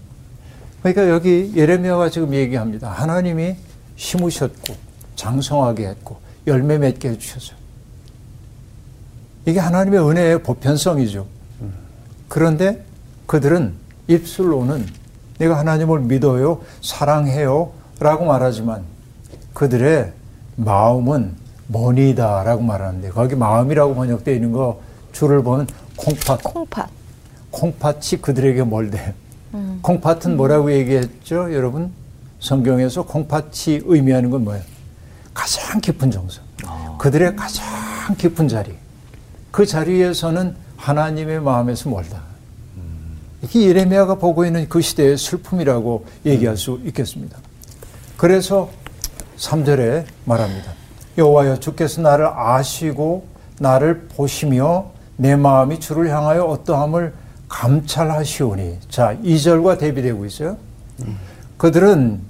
[0.82, 2.90] 그러니까 여기 예레미야가 지금 얘기합니다.
[2.90, 3.56] 하나님이
[3.96, 4.74] 심으셨고
[5.16, 7.56] 장성하게 했고 열매 맺게 해주셨어요.
[9.46, 11.26] 이게 하나님의 은혜의 보편성이죠.
[12.30, 12.84] 그런데
[13.26, 13.74] 그들은
[14.06, 14.86] 입술로는
[15.38, 18.84] 내가 하나님을 믿어요, 사랑해요 라고 말하지만
[19.52, 20.12] 그들의
[20.54, 21.34] 마음은
[21.66, 24.80] 머니다 라고 말하는데 거기 마음이라고 번역되어 있는 거
[25.12, 25.66] 줄을 보면
[25.96, 26.88] 콩팥, 콩팥.
[27.50, 29.12] 콩팥이 그들에게 멀대요.
[29.82, 31.90] 콩팥은 뭐라고 얘기했죠, 여러분?
[32.38, 34.62] 성경에서 콩팥이 의미하는 건 뭐예요?
[35.34, 36.40] 가장 깊은 정서.
[36.98, 37.66] 그들의 가장
[38.16, 38.72] 깊은 자리.
[39.50, 42.22] 그 자리에서는 하나님의 마음에서 멀다.
[43.42, 47.38] 이게 예레미야가 보고 있는 그 시대의 슬픔이라고 얘기할 수 있겠습니다.
[48.16, 48.70] 그래서
[49.36, 50.72] 3절에 말합니다.
[51.16, 53.26] 여호와여 주께서 나를 아시고
[53.58, 57.14] 나를 보시며 내 마음이 주를 향하여 어떠함을
[57.48, 58.78] 감찰하시오니.
[58.88, 60.56] 자, 2절과 대비되고 있어요.
[61.56, 62.20] 그들은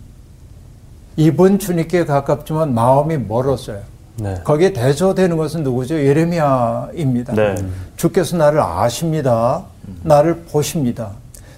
[1.16, 3.82] 입은 주님께 가깝지만 마음이 멀었어요.
[4.16, 4.40] 네.
[4.44, 5.94] 거기에 대조되는 것은 누구죠?
[5.94, 7.34] 예레미야입니다.
[7.34, 7.54] 네.
[7.96, 9.64] 주께서 나를 아십니다.
[10.02, 11.12] 나를 보십니다.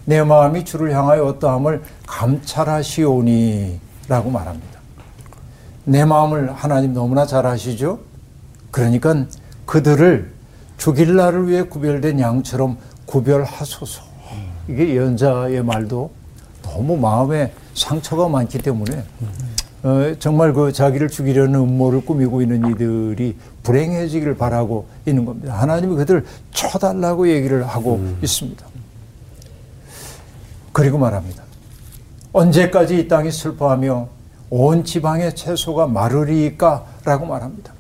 [0.05, 4.81] 내 마음이 주를 향하여 어떠함을 감찰하시오니 라고 말합니다.
[5.85, 8.01] 내 마음을 하나님 너무나 잘 아시죠?
[8.71, 9.27] 그러니까
[9.67, 10.33] 그들을
[10.77, 14.03] 죽일 날을 위해 구별된 양처럼 구별하소서.
[14.69, 16.11] 이게 예언자의 말도
[16.63, 19.05] 너무 마음에 상처가 많기 때문에
[19.85, 25.55] 어, 정말 그 자기를 죽이려는 음모를 꾸미고 있는 이들이 불행해지기를 바라고 있는 겁니다.
[25.55, 28.65] 하나님이 그들을 쳐달라고 얘기를 하고 있습니다.
[30.73, 31.43] 그리고 말합니다.
[32.33, 34.09] 언제까지 이 땅이 슬퍼하며
[34.51, 36.85] 온 지방의 채소가 마르리까?
[37.05, 37.73] 라고 말합니다.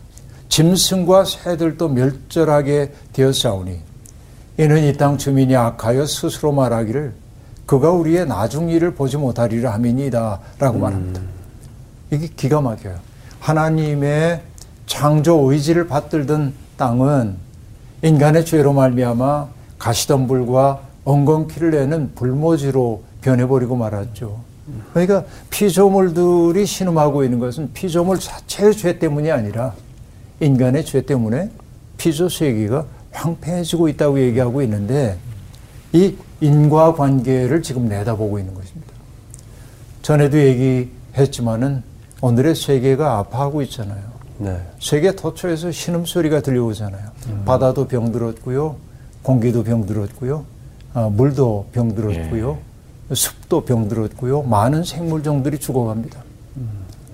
[0.48, 3.78] 짐승과 새들도 멸절하게 되었사오니
[4.58, 7.14] 이는 이 땅 주민이 악하여 스스로 말하기를
[7.64, 11.20] 그가 우리의 나중 일을 보지 못하리라 함이니이다 라고 말합니다.
[12.12, 12.96] 이게 기가 막혀요.
[13.40, 14.42] 하나님의
[14.86, 17.36] 창조 의지를 받들던 땅은
[18.02, 19.48] 인간의 죄로 말미암아
[19.78, 24.40] 가시덤불과 엉겅퀴를 내는 불모지로 변해버리고 말았죠.
[24.90, 29.74] 그러니까 피조물들이 신음하고 있는 것은 피조물 자체의 죄 때문이 아니라
[30.40, 31.50] 인간의 죄 때문에
[31.96, 35.16] 피조 세계가 황폐해지고 있다고 얘기하고 있는데
[35.92, 38.92] 이 인과 관계를 지금 내다보고 있는 것입니다.
[40.02, 41.91] 전에도 얘기했지만은
[42.22, 44.00] 오늘의 세계가 아파하고 있잖아요.
[44.38, 44.58] 네.
[44.80, 47.02] 세계 도처에서 신음소리가 들려오잖아요.
[47.44, 48.76] 바다도 병들었고요.
[49.22, 50.44] 공기도 병들었고요.
[50.94, 52.58] 아, 물도 병들었고요.
[53.12, 54.42] 숲도 병들었고요.
[54.42, 56.22] 많은 생물종들이 죽어갑니다.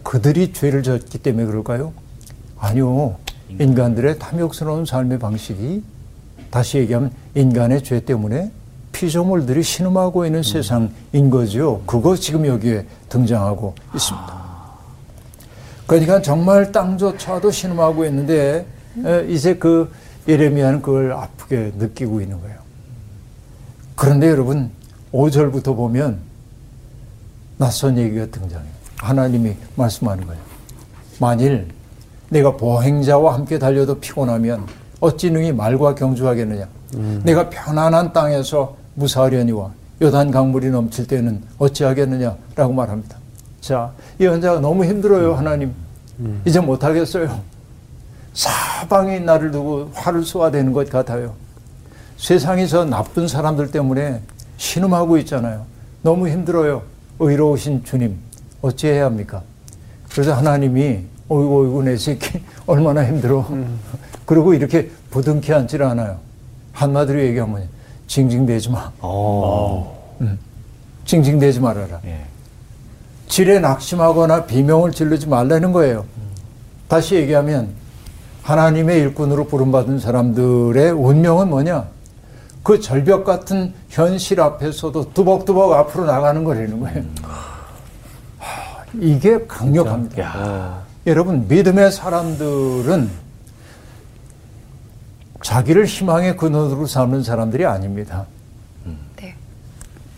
[0.02, 1.92] 그들이 죄를 졌기 때문에 그럴까요?
[2.58, 3.16] 아니요.
[3.58, 5.82] 인간들의 탐욕스러운 삶의 방식이
[6.50, 8.50] 다시 얘기하면 인간의 죄 때문에
[8.92, 11.82] 피조물들이 신음하고 있는 세상인 거죠.
[11.86, 14.37] 그거 지금 여기에 등장하고 있습니다.
[15.88, 18.66] 그러니까 정말 땅조차도 신음하고 있는데
[19.04, 19.90] 에, 이제 그
[20.28, 22.58] 예레미야는 그걸 아프게 느끼고 있는 거예요.
[23.96, 24.70] 그런데 여러분
[25.12, 26.18] 5절부터 보면
[27.56, 28.70] 낯선 얘기가 등장해요.
[28.98, 30.40] 하나님이 말씀하는 거예요.
[31.18, 31.68] 만일
[32.28, 34.66] 내가 보행자와 함께 달려도 피곤하면
[35.00, 36.68] 어찌 능히 말과 경주하겠느냐.
[37.24, 39.70] 내가 편안한 땅에서 무사하려니와
[40.02, 43.17] 요단 강물이 넘칠 때는 어찌하겠느냐라고 말합니다.
[43.60, 45.72] 자, 이 연자가 너무 힘들어요, 하나님.
[46.44, 47.40] 이제 못하겠어요.
[48.34, 51.34] 사방이 나를 두고 화를 쏘아대는 것 같아요.
[52.16, 54.20] 세상이 저 나쁜 사람들 때문에
[54.56, 55.64] 신음하고 있잖아요.
[56.02, 56.82] 너무 힘들어요.
[57.20, 58.16] 의로우신 주님,
[58.62, 59.42] 어찌해야 합니까?
[60.10, 63.46] 그래서 하나님이, 어이구, 어이구, 내 새끼, 얼마나 힘들어.
[64.24, 66.18] 그리고 이렇게 부둥켜 앉질 않아요.
[66.72, 67.68] 한마디로 얘기하면,
[68.06, 68.90] 징징대지 마.
[69.00, 70.16] 어.
[71.04, 72.00] 징징대지 말아라.
[72.04, 72.24] 예.
[73.28, 76.04] 질에 낙심하거나 비명을 지르지 말라는 거예요.
[76.88, 77.68] 다시 얘기하면
[78.42, 81.86] 하나님의 일꾼으로 부름받은 사람들의 운명은 뭐냐?
[82.62, 87.04] 그 절벽 같은 현실 앞에서도 두벅두벅 앞으로 나가는 거라는 거예요.
[88.38, 90.22] 하, 이게 강력합니다.
[90.22, 90.82] 야.
[91.06, 93.10] 여러분, 믿음의 사람들은
[95.42, 98.26] 자기를 희망의 근원으로 삼는 사람들이 아닙니다.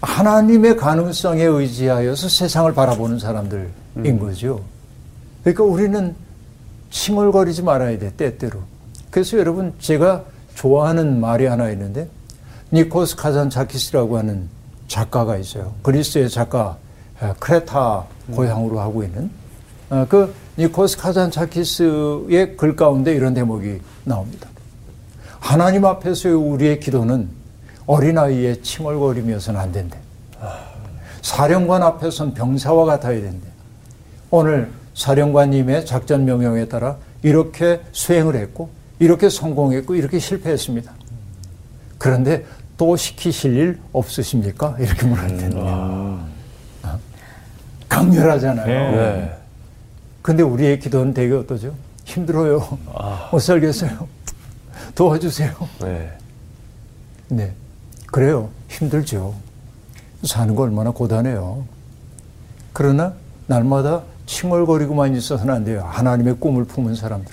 [0.01, 0.13] 네.
[0.13, 4.63] 하나님의 가능성에 의지하여서 세상을 바라보는 사람들인 거죠.
[5.43, 6.15] 그러니까 우리는
[6.91, 8.61] 칭얼거리지 말아야 돼, 때때로.
[9.11, 12.09] 그래서 여러분, 제가 좋아하는 말이 하나 있는데,
[12.73, 14.49] 니코스 카잔차키스라고 하는
[14.89, 15.73] 작가가 있어요.
[15.83, 16.77] 그리스의 작가,
[17.23, 19.31] 에, 크레타 고향으로 하고 있는.
[19.91, 24.49] 어, 그 니코스 카잔차키스의 글 가운데 이런 대목이 나옵니다.
[25.39, 27.29] 하나님 앞에서의 우리의 기도는
[27.91, 29.99] 어린아이의 칭얼거리며서는 안 된대.
[31.23, 33.47] 사령관 앞에선 병사와 같아야 된대.
[34.31, 40.93] 오늘 사령관님의 작전 명령에 따라 이렇게 수행을 했고, 이렇게 성공했고, 이렇게 실패했습니다.
[41.99, 44.77] 그런데 또 시키실 일 없으십니까?
[44.79, 45.59] 이렇게 물었는데.
[45.59, 46.29] 어?
[47.89, 48.67] 강렬하잖아요.
[48.67, 49.37] 네.
[50.23, 51.75] 근데 우리의 기도는 되게 어떠죠?
[52.05, 52.79] 힘들어요.
[53.33, 54.07] 못 살겠어요.
[54.95, 55.53] 도와주세요.
[55.81, 56.13] 네.
[57.29, 57.53] 네.
[58.11, 58.49] 그래요.
[58.69, 59.35] 힘들죠.
[60.25, 61.65] 사는 거 얼마나 고단해요.
[62.73, 63.15] 그러나
[63.47, 65.85] 날마다 칭얼거리고만 있어서는 안 돼요.
[65.89, 67.33] 하나님의 꿈을 품은 사람들.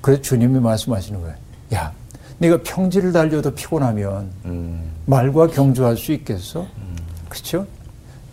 [0.00, 1.34] 그래서 주님이 말씀하시는 거예요.
[1.74, 1.92] 야,
[2.38, 4.90] 네가 평지를 달려도 피곤하면 음.
[5.06, 6.66] 말과 경주할 수 있겠어?
[7.28, 7.66] 그렇죠?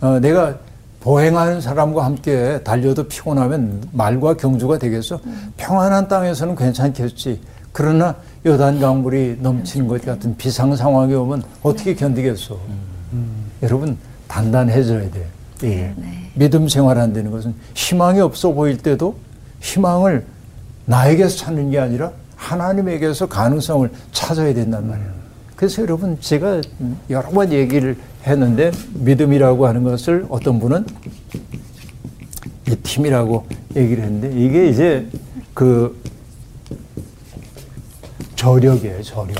[0.00, 0.56] 어, 내가
[1.00, 5.20] 보행하는 사람과 함께 달려도 피곤하면 말과 경주가 되겠어?
[5.56, 7.42] 평안한 땅에서는 괜찮겠지.
[7.72, 12.58] 그러나 요단 강물이 넘치는 것 같은 비상 상황이 오면 어떻게 견디겠어?
[13.62, 13.96] 여러분
[14.28, 15.26] 단단해져야 돼.
[15.64, 15.94] 예.
[16.34, 19.16] 믿음 생활한다는 것은 희망이 없어 보일 때도
[19.60, 20.26] 희망을
[20.84, 25.08] 나에게서 찾는 게 아니라 하나님에게서 가능성을 찾아야 된단 말이에요.
[25.56, 26.60] 그래서 여러분 제가
[27.08, 30.84] 여러 번 얘기를 했는데 믿음이라고 하는 것을 어떤 분은
[32.68, 35.08] 이 팀이라고 얘기를 했는데 이게 이제
[35.54, 35.98] 그
[38.44, 39.34] 저력이에요, 저력.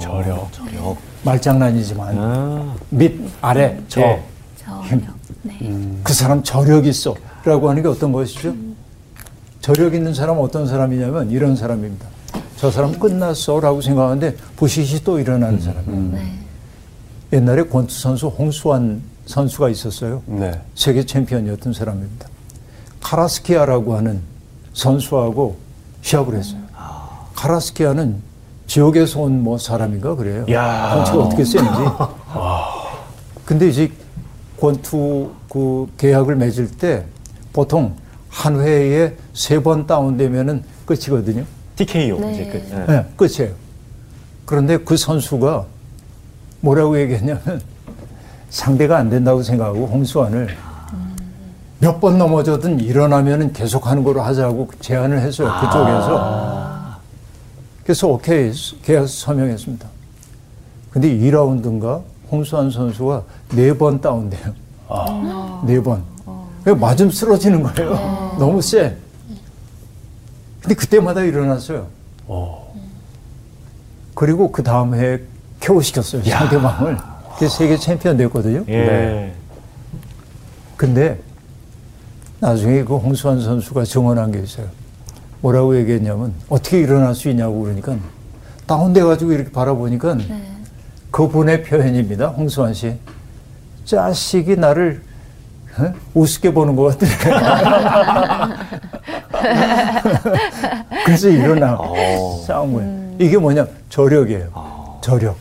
[0.00, 0.50] 저력.
[0.52, 0.96] 저력.
[1.22, 2.74] 말장난이지만 아.
[2.88, 4.00] 밑 아래 저.
[4.00, 4.22] 예.
[4.56, 5.02] 저녁.
[5.42, 5.98] 네.
[6.02, 7.14] 그 사람 저력 있어.
[7.44, 8.54] 라고 하는 게 어떤 것이죠?
[9.60, 12.06] 저력 있는 사람은 어떤 사람이냐면 이런 사람입니다.
[12.56, 13.60] 저 사람 끝났어.
[13.60, 16.12] 라고 생각하는데 부시시 또 일어나는 사람이에요.
[16.12, 16.32] 네.
[17.34, 20.22] 옛날에 권투 선수 홍수환 선수가 있었어요.
[20.24, 20.58] 네.
[20.74, 22.26] 세계 챔피언이었던 사람입니다.
[23.02, 24.22] 카라스키아라고 하는
[24.72, 25.58] 선수하고
[26.00, 26.62] 시합을 했어요.
[27.34, 28.27] 카라스키아는
[28.78, 30.44] 지옥에서 온 뭐 사람인가 그래요.
[30.52, 30.90] 야.
[30.94, 31.68] 덩치가 어떻게 센지.
[33.44, 33.90] 근데 이제
[34.60, 37.04] 권투 그 계약을 맺을 때
[37.52, 37.94] 보통
[38.28, 41.44] 한 회에 세 번 다운되면은 끝이거든요.
[41.76, 42.32] TKO 네.
[42.32, 42.70] 이제 끝.
[42.72, 42.84] 예.
[42.86, 43.54] 네, 끝이에요.
[44.44, 45.64] 그런데 그 선수가
[46.60, 47.60] 뭐라고 얘기했냐면
[48.50, 50.48] 상대가 안 된다고 생각하고 홍수환을
[51.80, 55.48] 몇번 넘어져든 일어나면은 계속 하는 거로 하자고 제안을 했어요.
[55.60, 56.67] 그쪽에서.
[57.88, 58.52] 그래서 오케이
[58.84, 59.88] 계약 서명했습니다.
[60.90, 63.22] 근데 2라운드인가 홍수환 선수가
[63.54, 64.52] 네 번 다운돼요.
[65.66, 66.02] 네 번.
[66.62, 68.36] 그냥 맞으면 쓰러지는 거예요.
[68.38, 68.94] 너무 세.
[70.60, 71.86] 근데 그때마다 일어났어요.
[74.14, 75.20] 그리고 그 다음 해에
[75.58, 76.22] KO 시켰어요.
[76.24, 76.98] 상대방을.
[77.38, 78.64] 그래서 세계 챔피언 됐거든요.
[78.68, 78.84] 예.
[78.84, 79.34] 네.
[80.76, 81.18] 근데
[82.38, 84.66] 나중에 그 홍수환 선수가 증언한 게 있어요.
[85.40, 87.96] 뭐라고 얘기했냐면 어떻게 일어날 수 있냐고 그러니까
[88.66, 90.18] 다운돼 가지고 이렇게 바라보니까
[91.10, 92.28] 그분의 표현입니다.
[92.28, 92.94] 홍수환 씨.
[93.84, 95.02] 자식이 나를
[95.78, 95.92] 어?
[96.12, 97.10] 우습게 보는 것 같더래.
[101.06, 102.42] 그래서 일어나 어.
[102.46, 103.14] 싸운 거예요.
[103.18, 103.66] 이게 뭐냐?
[103.88, 104.98] 저력이에요.
[105.00, 105.36] 저력.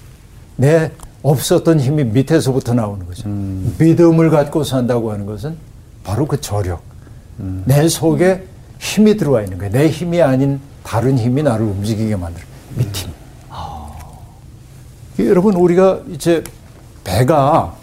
[0.55, 0.91] 내
[1.23, 3.27] 없었던 힘이 밑에서부터 나오는 거죠.
[3.27, 5.57] 믿음을 갖고 산다고 하는 것은
[6.03, 6.81] 바로 그 저력.
[7.65, 8.45] 내 속에
[8.79, 9.71] 힘이 들어와 있는 거예요.
[9.71, 12.43] 내 힘이 아닌 다른 힘이 나를 움직이게 만들어.
[12.75, 13.11] 밑힘.
[15.19, 16.43] 여러분, 우리가 이제
[17.03, 17.73] 배가,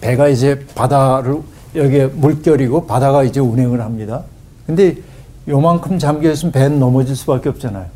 [0.00, 1.38] 배가 이제 바다를,
[1.74, 4.22] 여기에 물결이고 바다가 이제 운행을 합니다.
[4.66, 4.96] 근데
[5.48, 7.86] 요만큼 잠겨 있으면 배는 넘어질 수밖에 없잖아요.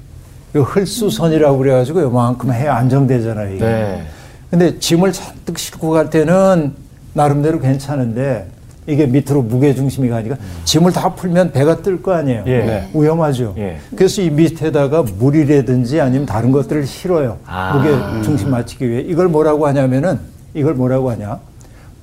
[0.57, 3.55] 이 흘수선이라고 그래가지고 요만큼 해 안정되잖아요.
[3.55, 3.65] 이게.
[3.65, 4.07] 네.
[4.51, 6.75] 근데 짐을 잔뜩 싣고 갈 때는
[7.13, 8.49] 나름대로 괜찮은데
[8.89, 12.43] 이게 밑으로 무게 중심이 가니까 짐을 다 풀면 배가 뜰 거 아니에요.
[12.47, 12.59] 예.
[12.65, 12.91] 네.
[12.95, 13.55] 위험하죠.
[13.59, 13.79] 예.
[13.95, 17.37] 그래서 이 밑에다가 물이라든지 아니면 다른 것들을 실어요.
[17.45, 17.75] 아.
[17.77, 19.01] 무게 중심 맞추기 위해.
[19.03, 20.19] 이걸 뭐라고 하냐면은
[20.55, 21.39] 이걸 뭐라고 하냐?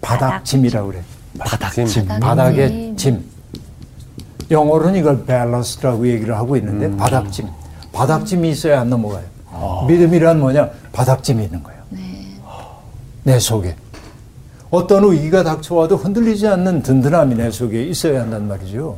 [0.02, 1.02] 바닥짐이라고 그래.
[1.39, 2.06] 바닥짐.
[2.19, 3.24] 바닥의 짐.
[4.52, 7.48] 영어로는 이걸 밸런스라고 얘기를 하고 있는데 바닥짐.
[7.93, 9.24] 바닥짐이 있어야 안 넘어가요.
[9.88, 10.69] 믿음이란 뭐냐?
[10.93, 11.80] 바닥짐이 있는 거예요.
[13.24, 13.76] 내 속에.
[14.75, 18.97] 어떤 위기가 닥쳐와도 흔들리지 않는 든든함이 내 속에 있어야 한단 말이죠.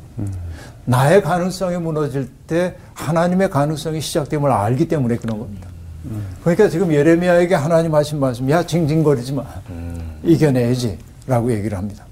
[0.85, 5.67] 나의 가능성이 무너질 때 하나님의 가능성이 시작됨을 알기 때문에 그런 겁니다.
[6.41, 9.43] 그러니까 지금 예레미야에게 하나님 하신 말씀, 야 징징거리지 마,
[10.23, 12.05] 이겨내야지라고 얘기를 합니다.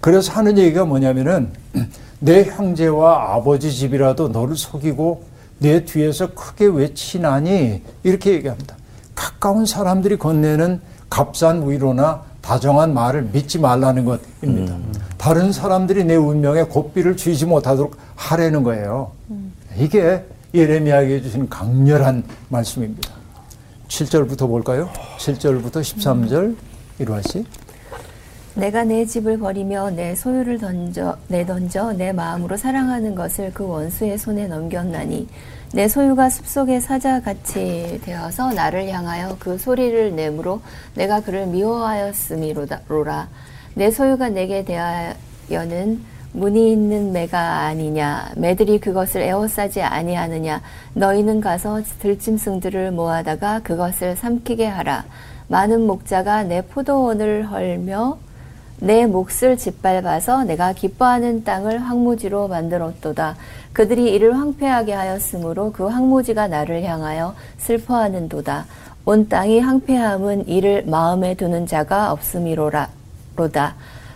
[0.00, 1.50] 그래서 하는 얘기가 뭐냐면은
[2.20, 5.24] 내 형제와 아버지 집이라도 너를 속이고
[5.58, 8.76] 내 뒤에서 크게 외치나니 이렇게 얘기합니다.
[9.14, 10.80] 가까운 사람들이 건네는
[11.10, 14.76] 값싼 위로나 다정한 말을 믿지 말라는 것입니다.
[15.18, 19.10] 다른 사람들이 내 운명에 고삐를 쥐지 못하도록 하라는 거예요.
[19.76, 23.10] 이게 예레미야에게 주신 강렬한 말씀입니다.
[23.88, 24.88] 7절부터 볼까요?
[25.18, 26.56] 7절부터 13절
[26.98, 27.44] 이루하시.
[28.54, 34.18] 내가 내 집을 버리며 내 소유를 던져 내 던져 내 마음으로 사랑하는 것을 그 원수의
[34.18, 35.28] 손에 넘겼나니
[35.72, 40.60] 내 소유가 숲속의 사자같이 되어서 나를 향하여 그 소리를 내므로
[40.96, 43.28] 내가 그를 미워하였음이로라.
[43.74, 46.02] 내 소유가 내게 대하여는
[46.32, 48.32] 문이 있는 매가 아니냐.
[48.36, 50.60] 매들이 그것을 에워싸지 아니하느냐.
[50.94, 55.04] 너희는 가서 들짐승들을 모아다가 그것을 삼키게 하라.
[55.46, 58.18] 많은 목자가 내 포도원을 헐며
[58.80, 63.36] 내 몫을 짓밟아서 내가 기뻐하는 땅을 황무지로 만들었도다.
[63.72, 68.66] 그들이 이를 황폐하게 하였으므로 그 황무지가 나를 향하여 슬퍼하는도다.
[69.04, 72.88] 온 땅이 황폐함은 이를 마음에 두는 자가 없음이로다.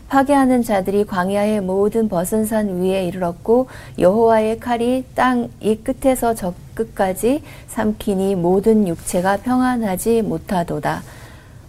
[0.08, 7.42] 파괴하는 자들이 광야의 모든 벗은 산 위에 이르렀고 여호와의 칼이 땅 이 끝에서 저 끝까지
[7.68, 11.02] 삼키니 모든 육체가 평안하지 못하도다.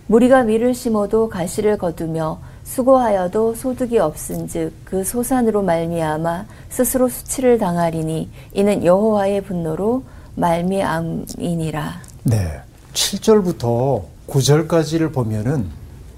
[0.07, 8.83] 무리가 밀을 심어도 가시를 거두며 수고하여도 소득이 없은즉 그 소산으로 말미암아 스스로 수치를 당하리니 이는
[8.83, 10.03] 여호와의 분노로
[10.35, 12.01] 말미암이니라.
[12.23, 12.59] 네.
[12.93, 15.69] 7절부터 9절까지를 보면은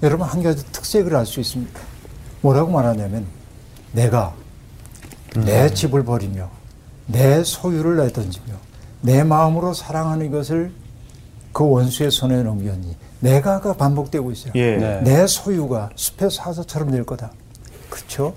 [0.02, 1.80] 여러분 한 가지 특색을 알 수 있습니다.
[2.40, 3.26] 뭐라고 말하냐면
[3.92, 4.34] 내가
[5.44, 6.48] 내 집을 버리며
[7.06, 8.54] 내 소유를 내던지며
[9.02, 10.72] 내 마음으로 사랑하는 것을
[11.52, 14.52] 그 원수의 손에 넘겼니 내가가 반복되고 있어요.
[14.54, 14.76] 예.
[14.76, 15.00] 네.
[15.02, 17.32] 내 소유가 숲의 사자처럼 될 거다.
[17.90, 18.34] 그렇죠?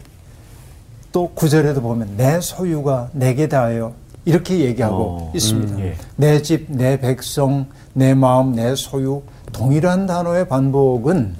[1.11, 3.93] 또 구절에도 보면 내 소유가 내게 닿아요.
[4.23, 5.75] 이렇게 얘기하고 어, 있습니다.
[5.75, 5.95] 음, 예.
[6.15, 11.35] 내 집, 내 백성, 내 마음, 내 소유 동일한 단어의 반복은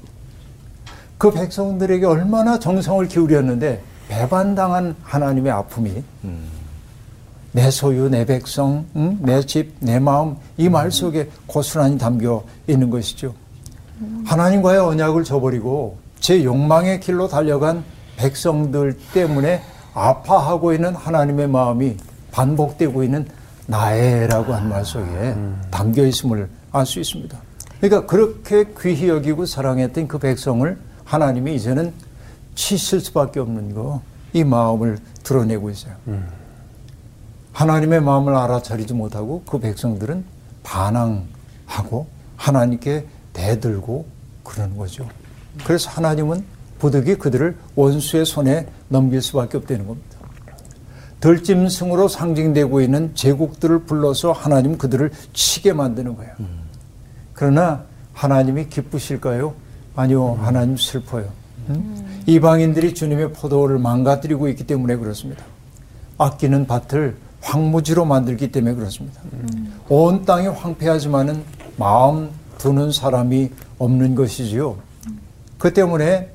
[1.18, 6.04] 그 백성들에게 얼마나 정성을 기울였는데 배반당한 하나님의 아픔이
[7.54, 9.18] 내 소유, 내 백성, 응?
[9.22, 13.34] 내 집, 내 마음 이 말 속에 고스란히 담겨 있는 것이죠.
[14.26, 17.84] 하나님과의 언약을 저버리고 제 욕망의 길로 달려간
[18.18, 19.62] 백성들 때문에
[19.94, 21.98] 아파하고 있는 하나님의 마음이
[22.32, 23.26] 반복되고 있는
[23.68, 25.36] 나의라고 한 말 속에
[25.70, 27.38] 담겨 있음을 알 수 있습니다.
[27.82, 31.92] 그러니까 그렇게 귀히 여기고 사랑했던 그 백성을 하나님이 이제는
[32.56, 34.02] 치실 수밖에 없는 거
[34.34, 35.94] 이 마음을 드러내고 있어요.
[37.54, 40.24] 하나님의 마음을 알아차리지 못하고 그 백성들은
[40.64, 44.06] 반항하고 하나님께 대들고
[44.44, 45.08] 그러는 거죠.
[45.66, 46.44] 그래서 하나님은
[46.80, 50.18] 부득이 그들을 원수의 손에 넘길 수밖에 없다는 겁니다.
[51.20, 56.34] 들짐승으로 상징되고 있는 제국들을 불러서 하나님 그들을 치게 만드는 거예요.
[57.34, 59.54] 그러나 하나님이 기쁘실까요?
[59.96, 61.30] 아니요, 하나님 슬퍼요.
[61.70, 62.24] 음?
[62.26, 65.44] 이방인들이 주님의 포도를 망가뜨리고 있기 때문에 그렇습니다.
[66.18, 69.22] 아끼는 밭을 황무지로 만들기 때문에 그렇습니다.
[69.90, 71.44] 온 땅이 황폐하지만은
[71.78, 74.78] 마음 두는 사람이 없는 것이지요.
[75.58, 76.30] 그 때문에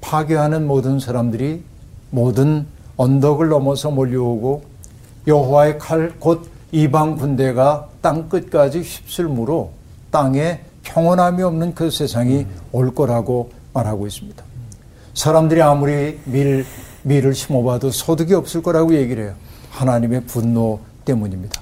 [0.00, 1.62] 파괴하는 모든 사람들이
[2.10, 4.64] 모든 언덕을 넘어서 몰려오고
[5.26, 9.72] 여호와의 칼 곧 이방 군대가 땅 끝까지 휩쓸므로
[10.10, 14.42] 땅에 평온함이 없는 그 세상이 올 거라고 말하고 있습니다.
[15.14, 16.64] 사람들이 아무리 밀,
[17.02, 19.34] 밀을 심어봐도 소득이 없을 거라고 얘기를 해요.
[19.72, 21.60] 하나님의 분노 때문입니다.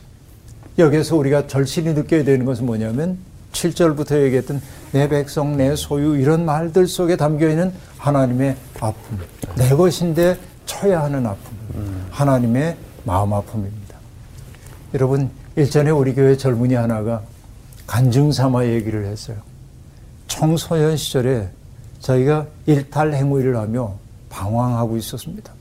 [0.79, 3.19] 여기에서 우리가 절실히 느껴야 되는 것은 뭐냐면
[3.53, 4.61] 7절부터 얘기했던
[4.93, 9.19] 내 백성, 내 소유 이런 말들 속에 담겨 있는 하나님의 아픔.
[9.57, 10.37] 내 것인데
[10.67, 11.57] 쳐야 하는 아픔.
[12.11, 13.97] 하나님의 마음 아픔입니다.
[14.95, 17.23] 여러분 일전에 우리 교회 젊은이 하나가
[17.87, 19.37] 간증 삼아 얘기를 했어요.
[20.27, 21.49] 청소년 시절에
[22.01, 23.95] 자기가 일탈 행위를 하며
[24.31, 25.53] 방황하고 있었습니다.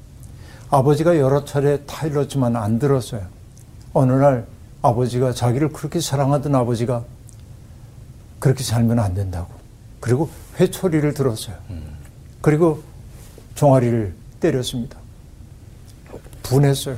[0.69, 3.21] 아버지가 여러 차례 타일렀지만 안 들었어요.
[3.93, 4.45] 어느 날
[4.81, 7.03] 아버지가 자기를 그렇게 사랑하던 아버지가
[8.39, 9.53] 그렇게 살면 안 된다고.
[9.99, 11.55] 그리고 회초리를 들었어요.
[12.41, 12.83] 그리고
[13.55, 14.97] 종아리를 때렸습니다.
[16.43, 16.97] 분했어요.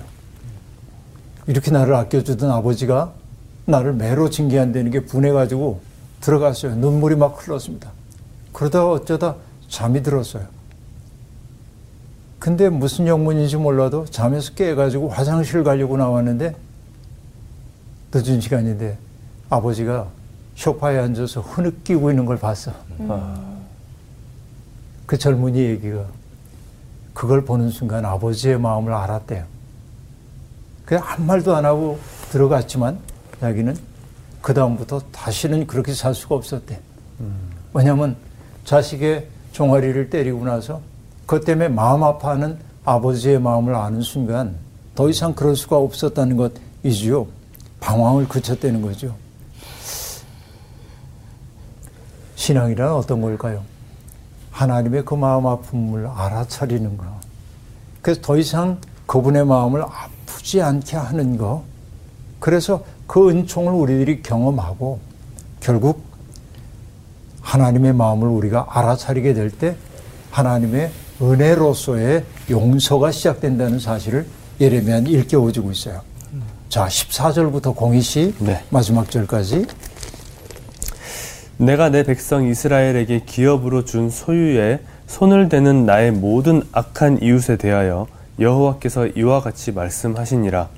[1.47, 3.13] 이렇게 나를 아껴주던 아버지가
[3.65, 5.81] 나를 매로 징계한다는 게 분해가지고
[6.19, 6.75] 들어갔어요.
[6.75, 7.91] 눈물이 막 흘렀습니다.
[8.53, 9.35] 그러다가 어쩌다
[9.69, 10.45] 잠이 들었어요.
[12.41, 16.55] 근데 무슨 영문인지 몰라도 잠에서 깨가지고 화장실 가려고 나왔는데
[18.11, 18.97] 늦은 시간인데
[19.47, 20.07] 아버지가
[20.55, 22.73] 소파에 앉아서 흐느끼고 있는 걸 봤어.
[25.05, 26.03] 그 젊은이 얘기가
[27.13, 29.45] 그걸 보는 순간 아버지의 마음을 알았대요.
[30.83, 31.99] 그냥 한 말도 안 하고
[32.31, 32.97] 들어갔지만
[33.39, 33.77] 자기는
[34.41, 36.79] 그 다음부터 다시는 그렇게 살 수가 없었대.
[37.75, 38.15] 왜냐하면
[38.65, 40.81] 자식의 종아리를 때리고 나서
[41.31, 44.53] 그것 때문에 마음 아파하는 아버지의 마음을 아는 순간
[44.95, 46.35] 더 이상 그럴 수가 없었다는
[46.83, 47.25] 것이지요.
[47.79, 49.15] 방황을 그쳤다는 거죠.
[52.35, 53.63] 신앙이란 어떤 걸까요?
[54.51, 57.05] 하나님의 그 마음 아픔을 알아차리는 거.
[58.01, 61.63] 그래서 더 이상 그분의 마음을 아프지 않게 하는 거.
[62.41, 64.99] 그래서 그 은총을 우리들이 경험하고
[65.61, 66.03] 결국
[67.39, 69.77] 하나님의 마음을 우리가 알아차리게 될 때
[70.31, 70.91] 하나님의
[71.21, 74.25] 은혜로서의 용서가 시작된다는 사실을
[74.59, 76.01] 예레미야는 일깨워주고 있어요.
[76.69, 78.63] 자, 14절부터 공희 씨 네.
[78.69, 79.65] 마지막 절까지
[81.57, 88.07] 내가 내 백성 이스라엘에게 기업으로 준 소유에 손을 대는 나의 모든 악한 이웃에 대하여
[88.39, 90.69] 여호와께서 이와 같이 말씀하시니라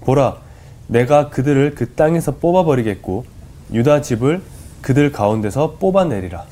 [0.00, 0.38] 보라
[0.86, 3.26] 내가 그들을 그 땅에서 뽑아버리겠고
[3.72, 4.42] 유다 집을
[4.80, 6.46] 그들 가운데서 뽑아내리라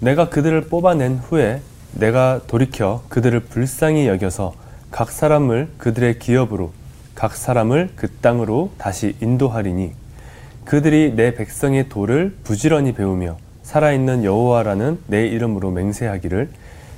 [0.00, 1.60] 내가 그들을 뽑아낸 후에
[1.98, 4.54] 내가 돌이켜 그들을 불쌍히 여겨서
[4.90, 6.72] 각 사람을 그들의 기업으로
[7.14, 9.92] 각 사람을 그 땅으로 다시 인도하리니
[10.64, 16.50] 그들이 내 백성의 도를 부지런히 배우며 살아있는 여호와라는 내 이름으로 맹세하기를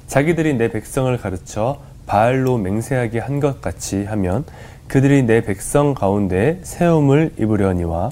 [0.09, 4.44] 자기들이 내 백성을 가르쳐 바알로 맹세하게 한 것 같이 하면
[4.88, 8.11] 그들이 내 백성 가운데 세움을 입으려니와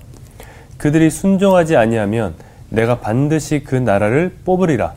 [0.77, 2.35] 그들이 순종하지 아니하면
[2.69, 4.95] 내가 반드시 그 나라를 뽑으리라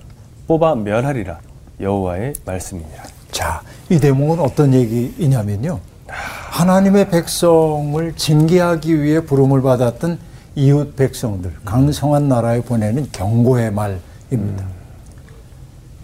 [0.48, 1.40] 뽑아 멸하리라
[1.80, 3.04] 여호와의 말씀이니라.
[3.32, 5.80] 자, 이 대목은 어떤 얘기이냐면요.
[6.08, 10.20] 하나님의 백성을 징계하기 위해 부름을 받았던
[10.56, 14.66] 이웃 백성들, 강성한 나라에 보내는 경고의 말입니다.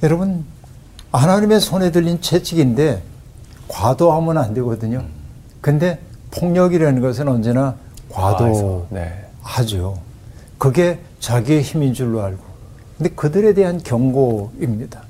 [0.03, 0.45] 여러분,
[1.11, 3.01] 하나님의 손에 들린 채찍인데
[3.67, 5.03] 과도하면 안 되거든요.
[5.61, 5.99] 근데
[6.31, 7.75] 폭력이라는 것은 언제나
[8.09, 8.87] 과도하죠.
[8.91, 9.25] 네.
[10.57, 12.43] 그게 자기의 힘인 줄로 알고.
[12.97, 15.04] 근데 그들에 대한 경고입니다.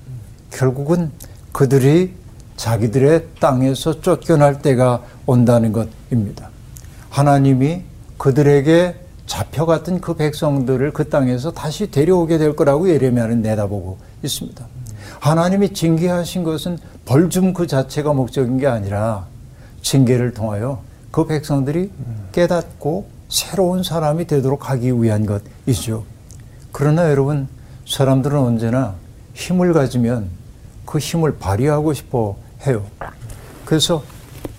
[0.56, 1.12] 결국은
[1.52, 2.14] 그들이
[2.58, 6.50] 자기들의 땅에서 쫓겨날 때가 온다는 것입니다.
[7.10, 7.84] 하나님이
[8.18, 8.96] 그들에게
[9.26, 14.66] 잡혀갔던 그 백성들을 그 땅에서 다시 데려오게 될 거라고 예레미야는 내다보고 있습니다.
[15.20, 19.26] 하나님이 징계하신 것은 벌줌 그 자체가 목적인 게 아니라
[19.82, 20.82] 징계를 통하여
[21.12, 21.92] 그 백성들이
[22.32, 26.04] 깨닫고 새로운 사람이 되도록 하기 위한 것이죠.
[26.72, 27.48] 그러나 여러분,
[27.88, 28.96] 사람들은 언제나
[29.34, 30.30] 힘을 가지면
[30.86, 32.84] 그 힘을 발휘하고 싶어 해요.
[33.66, 34.04] 그래서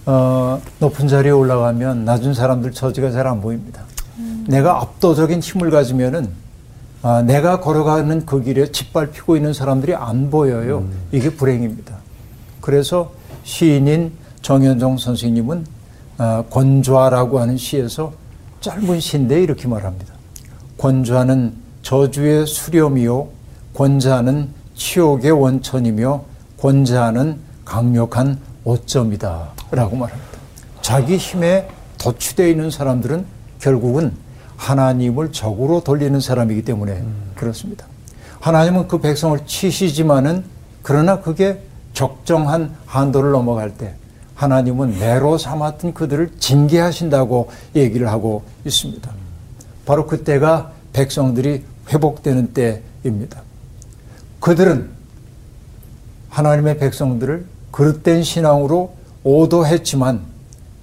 [0.05, 3.83] 어, 높은 자리에 올라가면 낮은 사람들 처지가 잘 안 보입니다.
[4.47, 6.31] 내가 압도적인 힘을 가지면은
[7.03, 10.85] 아, 내가 걸어가는 그 길에 짓밟히고 있는 사람들이 안 보여요.
[11.12, 11.95] 이게 불행입니다.
[12.61, 13.12] 그래서
[13.45, 14.12] 시인인
[14.43, 15.66] 정현종 선생님은
[16.18, 18.12] 아, 권좌라고 하는 시에서
[18.61, 20.14] 짧은 시인데 이렇게 말합니다.
[20.79, 23.29] 권좌는 저주의 수렴이요,
[23.74, 26.22] 권자는 치욕의 원천이며,
[26.61, 29.53] 권자는 강력한 오점이다.
[29.72, 30.39] 라고 말합니다.
[30.81, 31.68] 자기 힘에
[31.99, 33.27] 도취되어 있는 사람들은
[33.59, 34.12] 결국은
[34.57, 37.03] 하나님을 적으로 돌리는 사람이기 때문에
[37.35, 37.87] 그렇습니다.
[38.41, 40.45] 하나님은 그 백성을 치시지만은
[40.83, 41.61] 그러나 그게
[41.93, 43.95] 적정한 한도를 넘어갈 때
[44.35, 49.11] 하나님은 내로 삼았던 그들을 징계하신다고 얘기를 하고 있습니다.
[49.85, 53.43] 바로 그때가 백성들이 회복되는 때입니다.
[54.41, 54.91] 그들은
[56.30, 60.20] 하나님의 백성들을 그릇된 신앙으로 오도했지만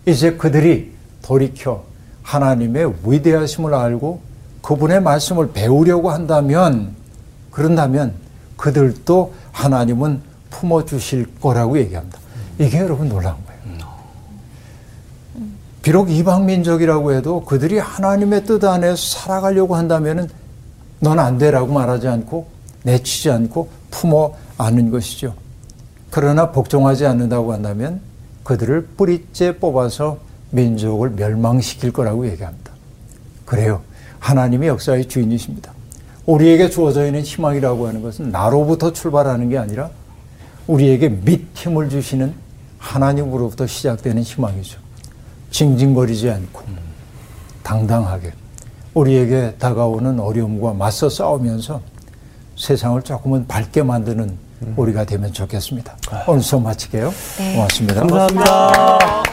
[0.06, 1.84] 이제 그들이 돌이켜
[2.24, 4.22] 하나님의 위대하심을 알고
[4.62, 6.95] 그분의 말씀을 배우려고 한다면
[7.51, 8.14] 그런다면
[8.58, 12.20] 그들도 하나님은 품어주실 거라고 얘기합니다.
[12.60, 13.54] 이게 여러분 놀라운 거예요.
[15.82, 20.30] 비록 이방 민족이라고 해도 그들이 하나님의 뜻 안에서 살아가려고 한다면은
[21.01, 22.47] 넌안 돼라고 말하지 않고
[22.84, 25.34] 내치지 않고 품어 안는 것이죠.
[26.09, 28.01] 그러나 복종하지 않는다고 한다면
[28.43, 30.19] 그들을 뿌리째 뽑아서
[30.51, 32.71] 민족을 멸망시킬 거라고 얘기합니다.
[33.45, 33.81] 그래요.
[34.19, 35.73] 하나님의 역사의 주인이십니다.
[36.25, 39.89] 우리에게 주어져 있는 희망이라고 하는 것은 나로부터 출발하는 게 아니라
[40.67, 42.34] 우리에게 밑힘을 주시는
[42.77, 44.79] 하나님으로부터 시작되는 희망이죠.
[45.51, 46.61] 징징거리지 않고
[47.63, 48.31] 당당하게
[48.93, 51.81] 우리에게 다가오는 어려움과 맞서 싸우면서
[52.64, 54.38] 세상을 조금은 밝게 만드는
[54.78, 55.97] 우리가 되면 좋겠습니다.
[56.26, 57.11] 오늘 수업 마칠게요.
[57.38, 57.55] 네.
[57.55, 57.99] 고맙습니다.
[57.99, 59.24] 감사합니다.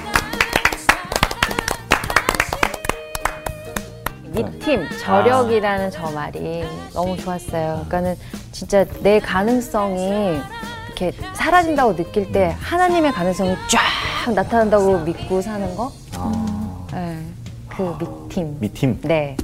[4.33, 7.85] 밑팀 저력이라는 저 말이 너무 좋았어요.
[7.87, 8.17] 그러니까는
[8.51, 10.41] 진짜 내 가능성이
[10.87, 15.93] 이렇게 사라진다고 느낄 때 하나님의 가능성이 쫙 나타난다고 믿고 사는 거.
[16.93, 17.17] 네,
[17.69, 18.57] 그 밑팀.
[18.59, 19.01] 미팀.
[19.03, 19.37] 네.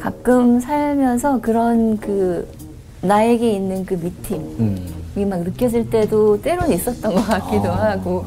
[0.00, 2.59] 가끔 살면서 그런 그
[3.02, 8.24] 나에게 있는 그 밑힘이 막 느껴질 때도 때론 있었던 것 같기도 하고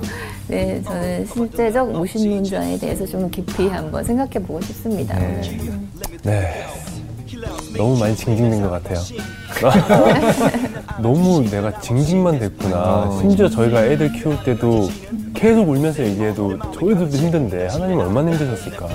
[0.47, 5.17] 네 저는 실제적 무신론자에 대해서 좀 깊이 한번 생각해 보고 싶습니다.
[6.23, 6.65] 네.
[7.77, 8.99] 너무 많이 징징된 것 같아요.
[10.99, 13.09] 너무 내가 징징만 됐구나.
[13.19, 14.89] 심지어 저희가 애들 키울 때도
[15.33, 18.87] 계속 울면서 얘기해도 저희들도 힘든데 하나님 얼마나 힘드셨을까.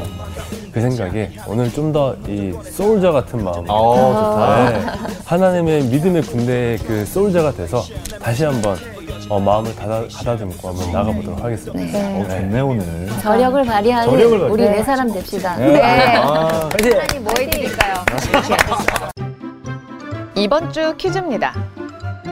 [0.72, 3.64] 그 생각에 오늘 좀 더 이 소울자 같은 마음.
[3.68, 4.70] 어, 좋다.
[4.70, 4.86] 네.
[5.24, 7.82] 하나님의 믿음의 군대의 그 소울자가 돼서
[8.22, 8.76] 다시 한번
[9.30, 11.98] 어, 마음을 닫아, 가다듬고 한번 나가보도록 하겠습니다.
[11.98, 12.20] 네.
[12.22, 12.84] 어, 좋네, 오늘.
[13.22, 15.56] 저력을 발휘하는 저력을 발휘- 우리 네 사람 됩시다.
[15.56, 15.82] 네.
[15.82, 17.94] 아, 하나님 뭐 해드릴까요?
[20.38, 21.52] 이번 주 퀴즈입니다.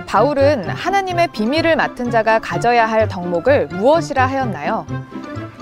[0.06, 4.86] 바울은 하나님의 비밀을 맡은 자가 가져야 할 덕목을 무엇이라 하였나요?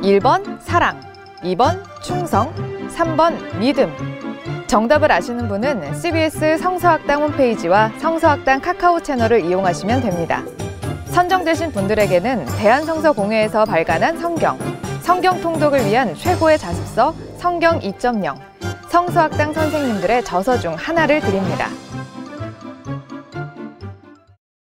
[0.03, 1.01] 1번 사랑,
[1.43, 2.53] 2번 충성,
[2.91, 3.91] 3번 믿음.
[4.67, 10.43] 정답을 아시는 분은 CBS 성서학당 홈페이지와 성서학당 카카오 채널을 이용하시면 됩니다.
[11.07, 14.59] 선정되신 분들에게는 대한성서공회에서 발간한 성경,
[15.01, 18.37] 성경 통독을 위한 최고의 자습서 성경 2.0,
[18.91, 21.71] 성서학당 선생님들의 저서 중 하나를 드립니다.